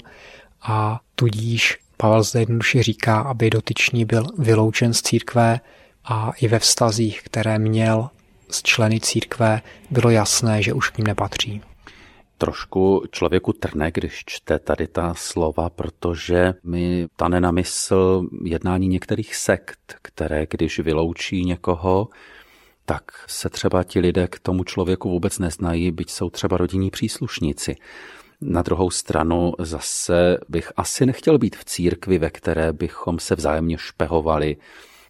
a 0.62 1.00
tudíž 1.14 1.78
Pavel 1.96 2.22
zde 2.22 2.40
jednoduše 2.40 2.82
říká, 2.82 3.20
aby 3.20 3.50
dotyčný 3.50 4.04
byl 4.04 4.26
vyloučen 4.38 4.94
z 4.94 5.02
církve 5.02 5.60
a 6.04 6.32
i 6.40 6.48
ve 6.48 6.58
vztazích, 6.58 7.22
které 7.22 7.58
měl 7.58 8.10
s 8.50 8.62
členy 8.62 9.00
církve, 9.00 9.62
bylo 9.90 10.10
jasné, 10.10 10.62
že 10.62 10.72
už 10.72 10.90
k 10.90 10.98
ním 10.98 11.06
nepatří. 11.06 11.62
Trošku 12.38 13.02
člověku 13.10 13.52
trne, 13.52 13.90
když 13.94 14.22
čte 14.26 14.58
tady 14.58 14.86
ta 14.86 15.14
slova, 15.14 15.70
protože 15.70 16.54
mi 16.64 17.06
tane 17.16 17.40
na 17.40 17.50
mysl 17.50 18.26
jednání 18.44 18.88
některých 18.88 19.36
sekt, 19.36 19.94
které 20.02 20.46
když 20.50 20.78
vyloučí 20.78 21.44
někoho, 21.44 22.08
tak 22.84 23.04
se 23.26 23.48
třeba 23.48 23.84
ti 23.84 24.00
lidé 24.00 24.28
k 24.28 24.38
tomu 24.38 24.64
člověku 24.64 25.10
vůbec 25.10 25.38
neznají, 25.38 25.90
byť 25.90 26.10
jsou 26.10 26.30
třeba 26.30 26.56
rodinní 26.56 26.90
příslušníci. 26.90 27.76
Na 28.40 28.62
druhou 28.62 28.90
stranu 28.90 29.52
zase 29.58 30.38
bych 30.48 30.72
asi 30.76 31.06
nechtěl 31.06 31.38
být 31.38 31.56
v 31.56 31.64
církvi, 31.64 32.18
ve 32.18 32.30
které 32.30 32.72
bychom 32.72 33.18
se 33.18 33.34
vzájemně 33.34 33.78
špehovali, 33.78 34.56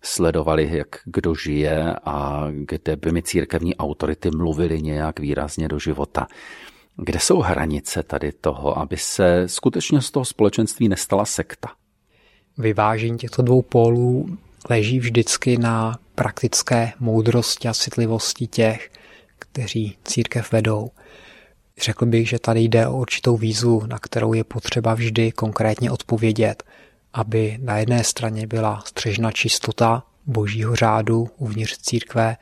sledovali, 0.02 0.68
jak 0.72 0.88
kdo 1.04 1.34
žije 1.34 1.94
a 2.04 2.46
kde 2.50 2.96
by 2.96 3.12
mi 3.12 3.22
církevní 3.22 3.76
autority 3.76 4.30
mluvili 4.30 4.82
nějak 4.82 5.20
výrazně 5.20 5.68
do 5.68 5.78
života. 5.78 6.26
Kde 6.96 7.20
jsou 7.20 7.40
hranice 7.40 8.02
tady 8.02 8.32
toho, 8.32 8.78
aby 8.78 8.96
se 8.96 9.48
skutečně 9.48 10.00
z 10.00 10.10
toho 10.10 10.24
společenství 10.24 10.88
nestala 10.88 11.24
sekta? 11.24 11.68
Vyvážení 12.58 13.18
těchto 13.18 13.42
dvou 13.42 13.62
pólů 13.62 14.38
leží 14.70 14.98
vždycky 14.98 15.58
na 15.58 15.98
praktické 16.14 16.92
moudrosti 16.98 17.68
a 17.68 17.74
citlivosti 17.74 18.46
těch, 18.46 18.90
kteří 19.38 19.96
církev 20.04 20.52
vedou. 20.52 20.90
Řekl 21.80 22.06
bych, 22.06 22.28
že 22.28 22.38
tady 22.38 22.60
jde 22.60 22.86
o 22.86 22.96
určitou 22.96 23.36
výzvu, 23.36 23.86
na 23.86 23.98
kterou 23.98 24.32
je 24.32 24.44
potřeba 24.44 24.94
vždy 24.94 25.32
konkrétně 25.32 25.90
odpovědět, 25.90 26.62
aby 27.12 27.58
na 27.62 27.78
jedné 27.78 28.04
straně 28.04 28.46
byla 28.46 28.82
střežna 28.86 29.32
čistota 29.32 30.02
božího 30.26 30.76
řádu 30.76 31.28
uvnitř 31.38 31.78
církve, 31.78 32.36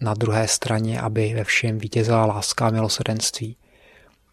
na 0.00 0.14
druhé 0.14 0.48
straně, 0.48 1.00
aby 1.00 1.34
ve 1.34 1.44
všem 1.44 1.78
vítězila 1.78 2.26
láska 2.26 2.66
a 2.66 2.70
milosrdenství. 2.70 3.56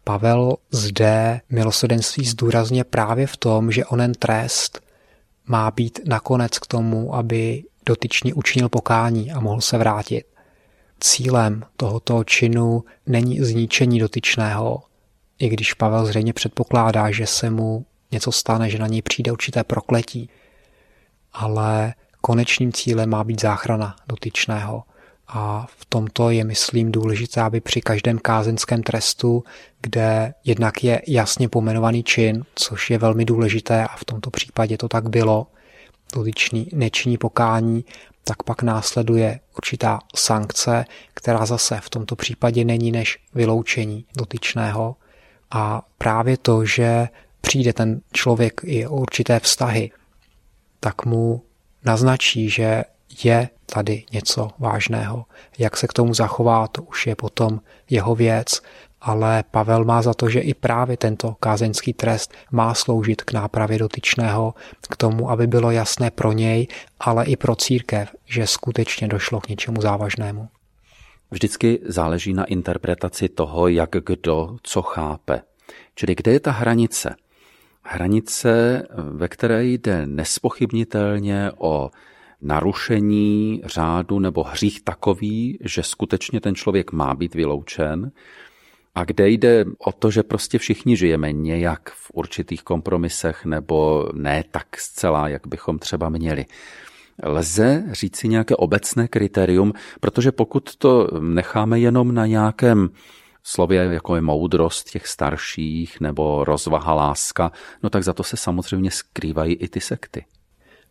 Pavel 0.04 0.56
zde 0.70 1.40
milosrdenství 1.50 2.26
zdůrazně 2.26 2.84
právě 2.84 3.26
v 3.26 3.36
tom, 3.36 3.72
že 3.72 3.84
onen 3.84 4.12
trest 4.12 4.80
má 5.46 5.70
být 5.70 6.00
nakonec 6.04 6.58
k 6.58 6.66
tomu, 6.66 7.14
aby 7.14 7.64
dotyčný 7.86 8.32
učinil 8.32 8.68
pokání 8.68 9.32
a 9.32 9.40
mohl 9.40 9.60
se 9.60 9.78
vrátit. 9.78 10.26
Cílem 11.00 11.64
tohoto 11.76 12.24
činu 12.24 12.84
není 13.06 13.40
zničení 13.40 13.98
dotyčného, 13.98 14.82
i 15.38 15.48
když 15.48 15.74
Pavel 15.74 16.06
zřejmě 16.06 16.32
předpokládá, 16.32 17.10
že 17.10 17.26
se 17.26 17.50
mu 17.50 17.86
něco 18.12 18.32
stane, 18.32 18.70
že 18.70 18.78
na 18.78 18.86
něj 18.86 19.02
přijde 19.02 19.32
určité 19.32 19.64
prokletí. 19.64 20.30
Ale 21.32 21.94
konečným 22.20 22.72
cílem 22.72 23.10
má 23.10 23.24
být 23.24 23.40
záchrana 23.40 23.96
dotyčného. 24.08 24.82
A 25.28 25.66
v 25.78 25.84
tomto 25.84 26.30
je, 26.30 26.44
myslím, 26.44 26.92
důležité, 26.92 27.40
aby 27.40 27.60
při 27.60 27.80
každém 27.80 28.18
kázenském 28.18 28.82
trestu, 28.82 29.44
kde 29.80 30.34
jednak 30.44 30.84
je 30.84 31.02
jasně 31.08 31.48
pomenovaný 31.48 32.02
čin, 32.02 32.44
což 32.54 32.90
je 32.90 32.98
velmi 32.98 33.24
důležité 33.24 33.86
a 33.86 33.96
v 33.96 34.04
tomto 34.04 34.30
případě 34.30 34.78
to 34.78 34.88
tak 34.88 35.08
bylo, 35.08 35.46
dotyčný 36.14 36.68
nečiní 36.72 37.18
pokání, 37.18 37.84
tak 38.24 38.42
pak 38.42 38.62
následuje 38.62 39.40
určitá 39.56 39.98
sankce, 40.16 40.84
která 41.14 41.46
zase 41.46 41.80
v 41.80 41.90
tomto 41.90 42.16
případě 42.16 42.64
není 42.64 42.92
než 42.92 43.18
vyloučení 43.34 44.04
dotyčného. 44.16 44.96
A 45.50 45.82
právě 45.98 46.36
to, 46.36 46.64
že 46.64 47.08
přijde 47.40 47.72
ten 47.72 48.00
člověk 48.12 48.60
i 48.64 48.86
o 48.86 48.96
určité 48.96 49.40
vztahy, 49.40 49.90
tak 50.80 51.04
mu 51.04 51.42
naznačí, 51.84 52.50
že 52.50 52.84
je 53.24 53.48
tady 53.66 54.04
něco 54.12 54.50
vážného. 54.58 55.24
Jak 55.58 55.76
se 55.76 55.86
k 55.86 55.92
tomu 55.92 56.14
zachová, 56.14 56.68
to 56.68 56.82
už 56.82 57.06
je 57.06 57.16
potom 57.16 57.60
jeho 57.90 58.14
věc, 58.14 58.62
ale 59.04 59.44
Pavel 59.50 59.84
má 59.84 60.02
za 60.02 60.14
to, 60.14 60.28
že 60.28 60.40
i 60.40 60.54
právě 60.54 60.96
tento 60.96 61.36
kázeňský 61.40 61.92
trest 61.92 62.34
má 62.52 62.74
sloužit 62.74 63.22
k 63.22 63.32
nápravě 63.32 63.78
dotyčného, 63.78 64.54
k 64.90 64.96
tomu, 64.96 65.30
aby 65.30 65.46
bylo 65.46 65.70
jasné 65.70 66.10
pro 66.10 66.32
něj, 66.32 66.66
ale 67.00 67.24
i 67.24 67.36
pro 67.36 67.56
církev, 67.56 68.08
že 68.26 68.46
skutečně 68.46 69.08
došlo 69.08 69.40
k 69.40 69.48
něčemu 69.48 69.80
závažnému. 69.80 70.48
Vždycky 71.30 71.80
záleží 71.84 72.34
na 72.34 72.44
interpretaci 72.44 73.28
toho, 73.28 73.68
jak 73.68 73.90
kdo 73.90 74.56
co 74.62 74.82
chápe. 74.82 75.42
Čili 75.94 76.14
kde 76.14 76.32
je 76.32 76.40
ta 76.40 76.50
hranice? 76.50 77.14
Hranice, 77.82 78.82
ve 78.94 79.28
které 79.28 79.64
jde 79.64 80.06
nespochybnitelně 80.06 81.50
o 81.58 81.90
narušení 82.42 83.62
řádu 83.64 84.18
nebo 84.18 84.42
hřích 84.42 84.82
takový, 84.82 85.58
že 85.60 85.82
skutečně 85.82 86.40
ten 86.40 86.54
člověk 86.54 86.92
má 86.92 87.14
být 87.14 87.34
vyloučen, 87.34 88.10
a 88.94 89.04
kde 89.04 89.28
jde 89.28 89.64
o 89.78 89.92
to, 89.92 90.10
že 90.10 90.22
prostě 90.22 90.58
všichni 90.58 90.96
žijeme 90.96 91.32
nějak 91.32 91.90
v 91.90 92.10
určitých 92.14 92.62
kompromisech 92.62 93.44
nebo 93.44 94.08
ne 94.14 94.44
tak 94.50 94.76
zcela, 94.76 95.28
jak 95.28 95.46
bychom 95.46 95.78
třeba 95.78 96.08
měli. 96.08 96.46
Lze 97.22 97.84
říci 97.92 98.28
nějaké 98.28 98.56
obecné 98.56 99.08
kritérium, 99.08 99.72
protože 100.00 100.32
pokud 100.32 100.76
to 100.76 101.08
necháme 101.20 101.80
jenom 101.80 102.14
na 102.14 102.26
nějakém 102.26 102.90
slově, 103.42 103.80
jako 103.82 104.14
je 104.14 104.20
moudrost 104.20 104.90
těch 104.90 105.06
starších 105.06 106.00
nebo 106.00 106.44
rozvaha 106.44 106.94
láska, 106.94 107.52
no 107.82 107.90
tak 107.90 108.02
za 108.02 108.12
to 108.12 108.22
se 108.22 108.36
samozřejmě 108.36 108.90
skrývají 108.90 109.54
i 109.54 109.68
ty 109.68 109.80
sekty. 109.80 110.24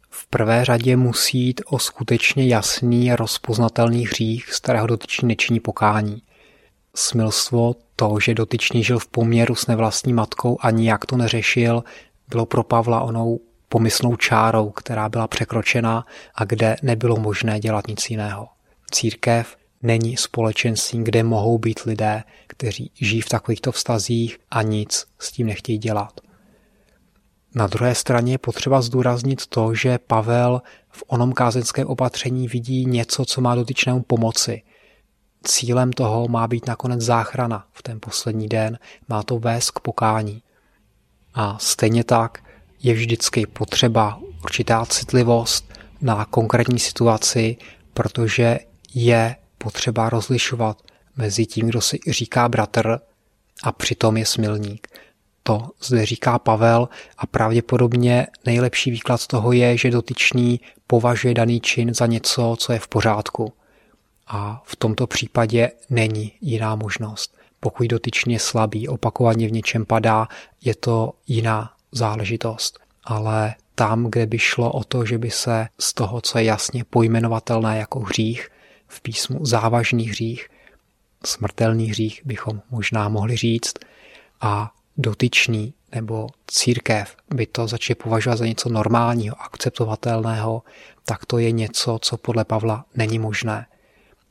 V 0.10 0.28
prvé 0.28 0.66
řadě 0.66 0.98
musí 0.98 1.40
jít 1.40 1.62
o 1.66 1.80
skutečně 1.80 2.48
jasný 2.48 3.16
rozpoznatelný 3.16 4.08
hřích, 4.08 4.54
z 4.54 4.60
kterého 4.60 4.88
dotyčný 4.88 5.28
nečiní 5.28 5.60
pokání. 5.60 6.22
Smilstvo, 6.96 7.76
to, 7.96 8.20
že 8.20 8.34
dotyčný 8.34 8.84
žil 8.84 9.00
v 9.00 9.08
poměru 9.08 9.56
s 9.56 9.68
nevlastní 9.68 10.14
matkou 10.14 10.58
a 10.62 10.72
nijak 10.72 11.06
to 11.06 11.18
neřešil, 11.18 11.84
bylo 12.30 12.46
pro 12.46 12.64
Pavla 12.64 13.02
onou 13.02 13.40
pomyslnou 13.70 14.16
čárou, 14.16 14.70
která 14.70 15.10
byla 15.10 15.28
překročena 15.28 16.06
a 16.36 16.46
kde 16.46 16.76
nebylo 16.82 17.16
možné 17.18 17.60
dělat 17.60 17.88
nic 17.88 18.10
jiného. 18.10 18.48
Církev 18.92 19.56
není 19.82 20.18
společenství, 20.18 21.04
kde 21.04 21.24
mohou 21.24 21.58
být 21.58 21.80
lidé, 21.80 22.24
kteří 22.48 22.92
žijí 22.96 23.22
v 23.22 23.30
takovýchto 23.30 23.72
vztazích 23.72 24.38
a 24.52 24.62
nic 24.62 25.06
s 25.20 25.32
tím 25.32 25.48
nechtějí 25.48 25.78
dělat. 25.78 26.22
Na 27.56 27.68
druhé 27.68 27.96
straně 27.96 28.34
je 28.34 28.38
potřeba 28.38 28.82
zdůraznit 28.82 29.48
to, 29.48 29.76
že 29.76 29.98
Pavel 29.98 30.62
v 30.90 31.04
onom 31.08 31.34
kázeňském 31.34 31.88
opatření 31.88 32.48
vidí 32.48 32.86
něco, 32.86 33.26
co 33.26 33.42
má 33.42 33.56
dotyčnému 33.56 34.02
pomoci. 34.02 34.62
Cílem 35.44 35.94
toho 35.94 36.28
má 36.28 36.48
být 36.48 36.68
nakonec 36.68 37.02
záchrana 37.02 37.66
v 37.72 37.84
ten 37.84 38.00
poslední 38.00 38.48
den, 38.48 38.80
má 39.10 39.24
to 39.24 39.40
vést 39.40 39.72
k 39.72 39.80
pokání. 39.80 40.44
A 41.34 41.58
stejně 41.60 42.04
tak 42.04 42.44
je 42.80 42.94
vždycky 42.94 43.46
potřeba 43.46 44.20
určitá 44.44 44.86
citlivost 44.86 45.74
na 46.02 46.26
konkrétní 46.26 46.80
situaci, 46.80 47.58
protože 47.94 48.60
je 48.94 49.36
potřeba 49.58 50.10
rozlišovat 50.10 50.82
mezi 51.16 51.46
tím, 51.46 51.68
kdo 51.68 51.82
si 51.82 52.00
říká 52.08 52.50
bratr 52.50 53.00
a 53.64 53.72
přitom 53.72 54.18
je 54.18 54.26
smilník. 54.26 54.88
To 55.44 55.70
zde 55.84 56.06
říká 56.06 56.40
Pavel 56.40 56.90
a 57.18 57.28
pravděpodobně 57.28 58.28
nejlepší 58.46 58.92
výklad 58.92 59.28
toho 59.28 59.52
je, 59.52 59.78
že 59.78 59.92
dotyčný 59.92 60.60
považuje 60.88 61.34
daný 61.34 61.62
čin 61.62 61.94
za 61.94 62.06
něco, 62.06 62.56
co 62.60 62.74
je 62.74 62.80
v 62.80 62.88
pořádku. 62.88 63.54
A 64.28 64.62
v 64.66 64.76
tomto 64.76 65.08
případě 65.08 65.72
není 65.90 66.34
jiná 66.42 66.76
možnost. 66.76 67.38
Pokud 67.60 67.88
dotyčně 67.88 68.40
slabý, 68.40 68.88
opakovaně 68.88 69.48
v 69.48 69.52
něčem 69.52 69.86
padá, 69.86 70.28
je 70.62 70.76
to 70.76 71.14
jiná 71.28 71.74
záležitost. 71.92 72.80
Ale 73.04 73.56
tam, 73.76 74.06
kde 74.06 74.26
by 74.26 74.40
šlo 74.40 74.72
o 74.72 74.84
to, 74.84 75.06
že 75.06 75.18
by 75.18 75.32
se 75.32 75.68
z 75.80 75.94
toho, 75.94 76.22
co 76.22 76.38
je 76.38 76.44
jasně 76.44 76.84
pojmenovatelné 76.84 77.78
jako 77.78 78.00
hřích, 78.00 78.50
v 78.88 79.02
písmu 79.02 79.46
závažný 79.46 80.10
hřích, 80.10 80.50
smrtelný 81.26 81.90
hřích 81.90 82.22
bychom 82.26 82.62
možná 82.72 83.10
mohli 83.10 83.38
říct, 83.38 83.74
a 84.42 84.72
dotyčný 84.98 85.74
nebo 85.96 86.28
církev 86.48 87.16
by 87.34 87.46
to 87.46 87.68
začali 87.68 87.96
považovat 87.96 88.36
za 88.36 88.46
něco 88.46 88.70
normálního, 88.70 89.42
akceptovatelného, 89.42 90.64
tak 91.06 91.26
to 91.26 91.38
je 91.38 91.52
něco, 91.52 92.00
co 92.02 92.18
podle 92.18 92.46
Pavla 92.46 92.86
není 92.96 93.20
možné. 93.20 93.66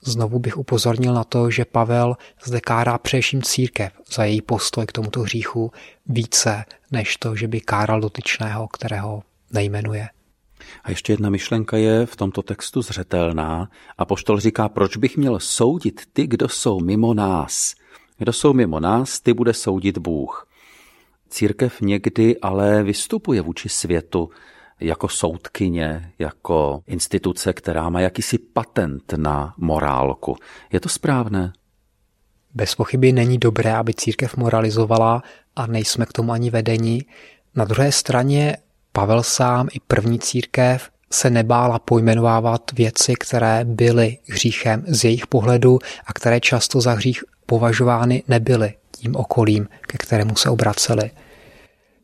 Znovu 0.04 0.38
bych 0.38 0.58
upozornil 0.58 1.14
na 1.14 1.24
to, 1.24 1.50
že 1.50 1.64
Pavel 1.64 2.16
zde 2.44 2.60
kárá 2.60 2.98
především 2.98 3.42
církev 3.42 3.92
za 4.12 4.24
její 4.24 4.42
postoj 4.42 4.86
k 4.86 4.92
tomuto 4.92 5.20
hříchu 5.20 5.72
více, 6.06 6.64
než 6.90 7.16
to, 7.16 7.36
že 7.36 7.48
by 7.48 7.60
káral 7.60 8.00
dotyčného, 8.00 8.68
kterého 8.68 9.22
nejmenuje. 9.52 10.08
A 10.84 10.90
ještě 10.90 11.12
jedna 11.12 11.30
myšlenka 11.30 11.76
je 11.76 12.06
v 12.06 12.16
tomto 12.16 12.42
textu 12.42 12.82
zřetelná 12.82 13.68
a 13.98 14.04
poštol 14.04 14.40
říká, 14.40 14.68
proč 14.68 14.96
bych 14.96 15.16
měl 15.16 15.38
soudit 15.38 16.00
ty, 16.12 16.26
kdo 16.26 16.48
jsou 16.48 16.80
mimo 16.80 17.14
nás. 17.14 17.74
Kdo 18.18 18.32
jsou 18.32 18.52
mimo 18.52 18.80
nás, 18.80 19.20
ty 19.20 19.34
bude 19.34 19.54
soudit 19.54 19.98
Bůh. 19.98 20.48
Církev 21.28 21.80
někdy 21.80 22.40
ale 22.40 22.82
vystupuje 22.82 23.40
vůči 23.40 23.68
světu 23.68 24.30
jako 24.82 25.08
soudkyně, 25.08 26.12
jako 26.18 26.82
instituce, 26.86 27.52
která 27.52 27.88
má 27.88 28.00
jakýsi 28.00 28.38
patent 28.38 29.12
na 29.16 29.54
morálku. 29.56 30.36
Je 30.72 30.80
to 30.80 30.88
správné? 30.88 31.52
Bez 32.54 32.74
pochyby 32.74 33.12
není 33.12 33.38
dobré, 33.38 33.76
aby 33.76 33.94
církev 33.94 34.36
moralizovala 34.36 35.22
a 35.56 35.66
nejsme 35.66 36.06
k 36.06 36.12
tomu 36.12 36.32
ani 36.32 36.50
vedeni. 36.50 37.04
Na 37.54 37.64
druhé 37.64 37.92
straně 37.92 38.56
Pavel 38.92 39.22
sám 39.22 39.68
i 39.72 39.80
první 39.80 40.18
církev 40.18 40.90
se 41.12 41.30
nebála 41.30 41.78
pojmenovávat 41.78 42.72
věci, 42.72 43.14
které 43.14 43.64
byly 43.64 44.18
hříchem 44.28 44.84
z 44.86 45.04
jejich 45.04 45.26
pohledu 45.26 45.78
a 46.06 46.12
které 46.12 46.40
často 46.40 46.80
za 46.80 46.92
hřích 46.92 47.24
považovány 47.46 48.22
nebyly 48.28 48.74
tím 48.90 49.16
okolím, 49.16 49.68
ke 49.80 49.98
kterému 49.98 50.36
se 50.36 50.50
obraceli. 50.50 51.10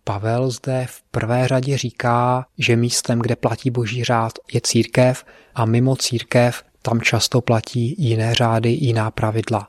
Pavel 0.08 0.50
zde 0.50 0.86
v 0.88 1.02
prvé 1.02 1.48
řadě 1.48 1.78
říká, 1.78 2.46
že 2.58 2.76
místem, 2.76 3.18
kde 3.18 3.36
platí 3.36 3.70
boží 3.70 4.04
řád, 4.04 4.32
je 4.52 4.60
církev 4.60 5.24
a 5.54 5.64
mimo 5.64 5.96
církev 5.96 6.62
tam 6.82 7.00
často 7.00 7.40
platí 7.40 7.94
jiné 7.98 8.34
řády, 8.34 8.68
jiná 8.68 9.10
pravidla. 9.10 9.68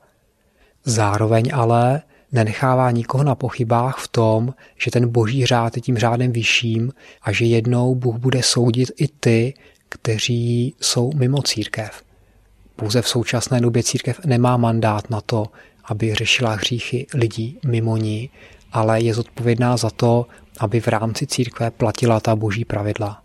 Zároveň 0.86 1.52
ale 1.54 2.02
nenechává 2.32 2.92
nikoho 2.92 3.24
na 3.24 3.36
pochybách 3.36 3.98
v 3.98 4.08
tom, 4.08 4.54
že 4.78 4.92
ten 4.92 5.10
boží 5.10 5.46
řád 5.46 5.76
je 5.76 5.82
tím 5.82 5.98
řádem 5.98 6.32
vyšším 6.32 6.94
a 7.22 7.32
že 7.32 7.46
jednou 7.46 7.96
Bůh 7.96 8.16
bude 8.16 8.44
soudit 8.44 8.92
i 8.98 9.08
ty, 9.08 9.54
kteří 9.90 10.76
jsou 10.82 11.12
mimo 11.16 11.42
církev. 11.42 12.04
Pouze 12.76 13.02
v 13.02 13.08
současné 13.08 13.62
době 13.62 13.84
církev 13.84 14.26
nemá 14.26 14.58
mandát 14.58 15.10
na 15.10 15.22
to, 15.22 15.46
aby 15.86 16.16
řešila 16.16 16.54
hříchy 16.54 17.08
lidí 17.14 17.60
mimo 17.66 17.98
ní, 17.98 18.30
ale 18.72 19.02
je 19.02 19.14
zodpovědná 19.14 19.78
za 19.78 19.90
to, 19.90 20.26
aby 20.60 20.80
v 20.80 20.88
rámci 20.88 21.28
církve 21.28 21.72
platila 21.72 22.20
ta 22.20 22.36
boží 22.36 22.66
pravidla. 22.66 23.22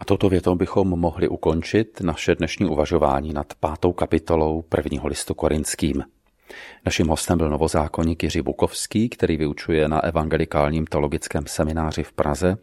A 0.00 0.04
touto 0.04 0.28
větou 0.28 0.54
bychom 0.54 0.88
mohli 0.88 1.28
ukončit 1.28 2.00
naše 2.00 2.34
dnešní 2.34 2.66
uvažování 2.66 3.32
nad 3.32 3.46
pátou 3.60 3.92
kapitolou 3.92 4.62
prvního 4.62 5.08
listu 5.08 5.34
korinským. 5.34 6.04
Naším 6.86 7.08
hostem 7.08 7.38
byl 7.38 7.50
novozákonník 7.50 8.22
Jiří 8.22 8.42
Bukovský, 8.42 9.08
který 9.08 9.36
vyučuje 9.36 9.88
na 9.88 10.04
evangelikálním 10.04 10.86
teologickém 10.86 11.44
semináři 11.46 12.02
v 12.02 12.12
Praze. 12.12 12.56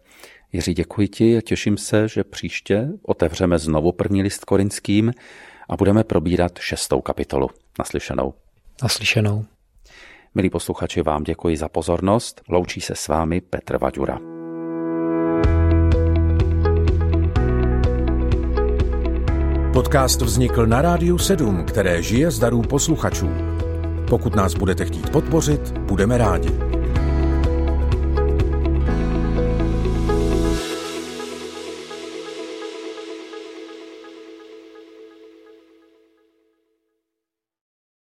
Jiří, 0.53 0.73
děkuji 0.73 1.07
ti 1.07 1.37
a 1.37 1.41
těším 1.41 1.77
se, 1.77 2.07
že 2.07 2.23
příště 2.23 2.87
otevřeme 3.03 3.59
znovu 3.59 3.91
první 3.91 4.23
list 4.23 4.45
korinským 4.45 5.13
a 5.69 5.77
budeme 5.77 6.03
probírat 6.03 6.59
šestou 6.59 7.01
kapitolu. 7.01 7.49
Naslyšenou. 7.79 8.33
Naslyšenou. 8.83 9.45
Milí 10.37 10.49
posluchači, 10.49 11.01
vám 11.01 11.23
děkuji 11.23 11.57
za 11.57 11.69
pozornost. 11.69 12.41
Loučí 12.49 12.81
se 12.81 12.95
s 12.95 13.07
vámi 13.07 13.41
Petr 13.41 13.77
Vaďura. 13.77 14.19
Podcast 19.73 20.21
vznikl 20.21 20.65
na 20.65 20.81
Rádiu 20.81 21.17
7, 21.17 21.65
které 21.65 22.03
žije 22.03 22.31
z 22.31 22.39
darů 22.39 22.61
posluchačů. 22.61 23.29
Pokud 24.09 24.35
nás 24.35 24.53
budete 24.53 24.85
chtít 24.85 25.09
podpořit, 25.09 25.77
budeme 25.77 26.17
rádi. 26.17 26.74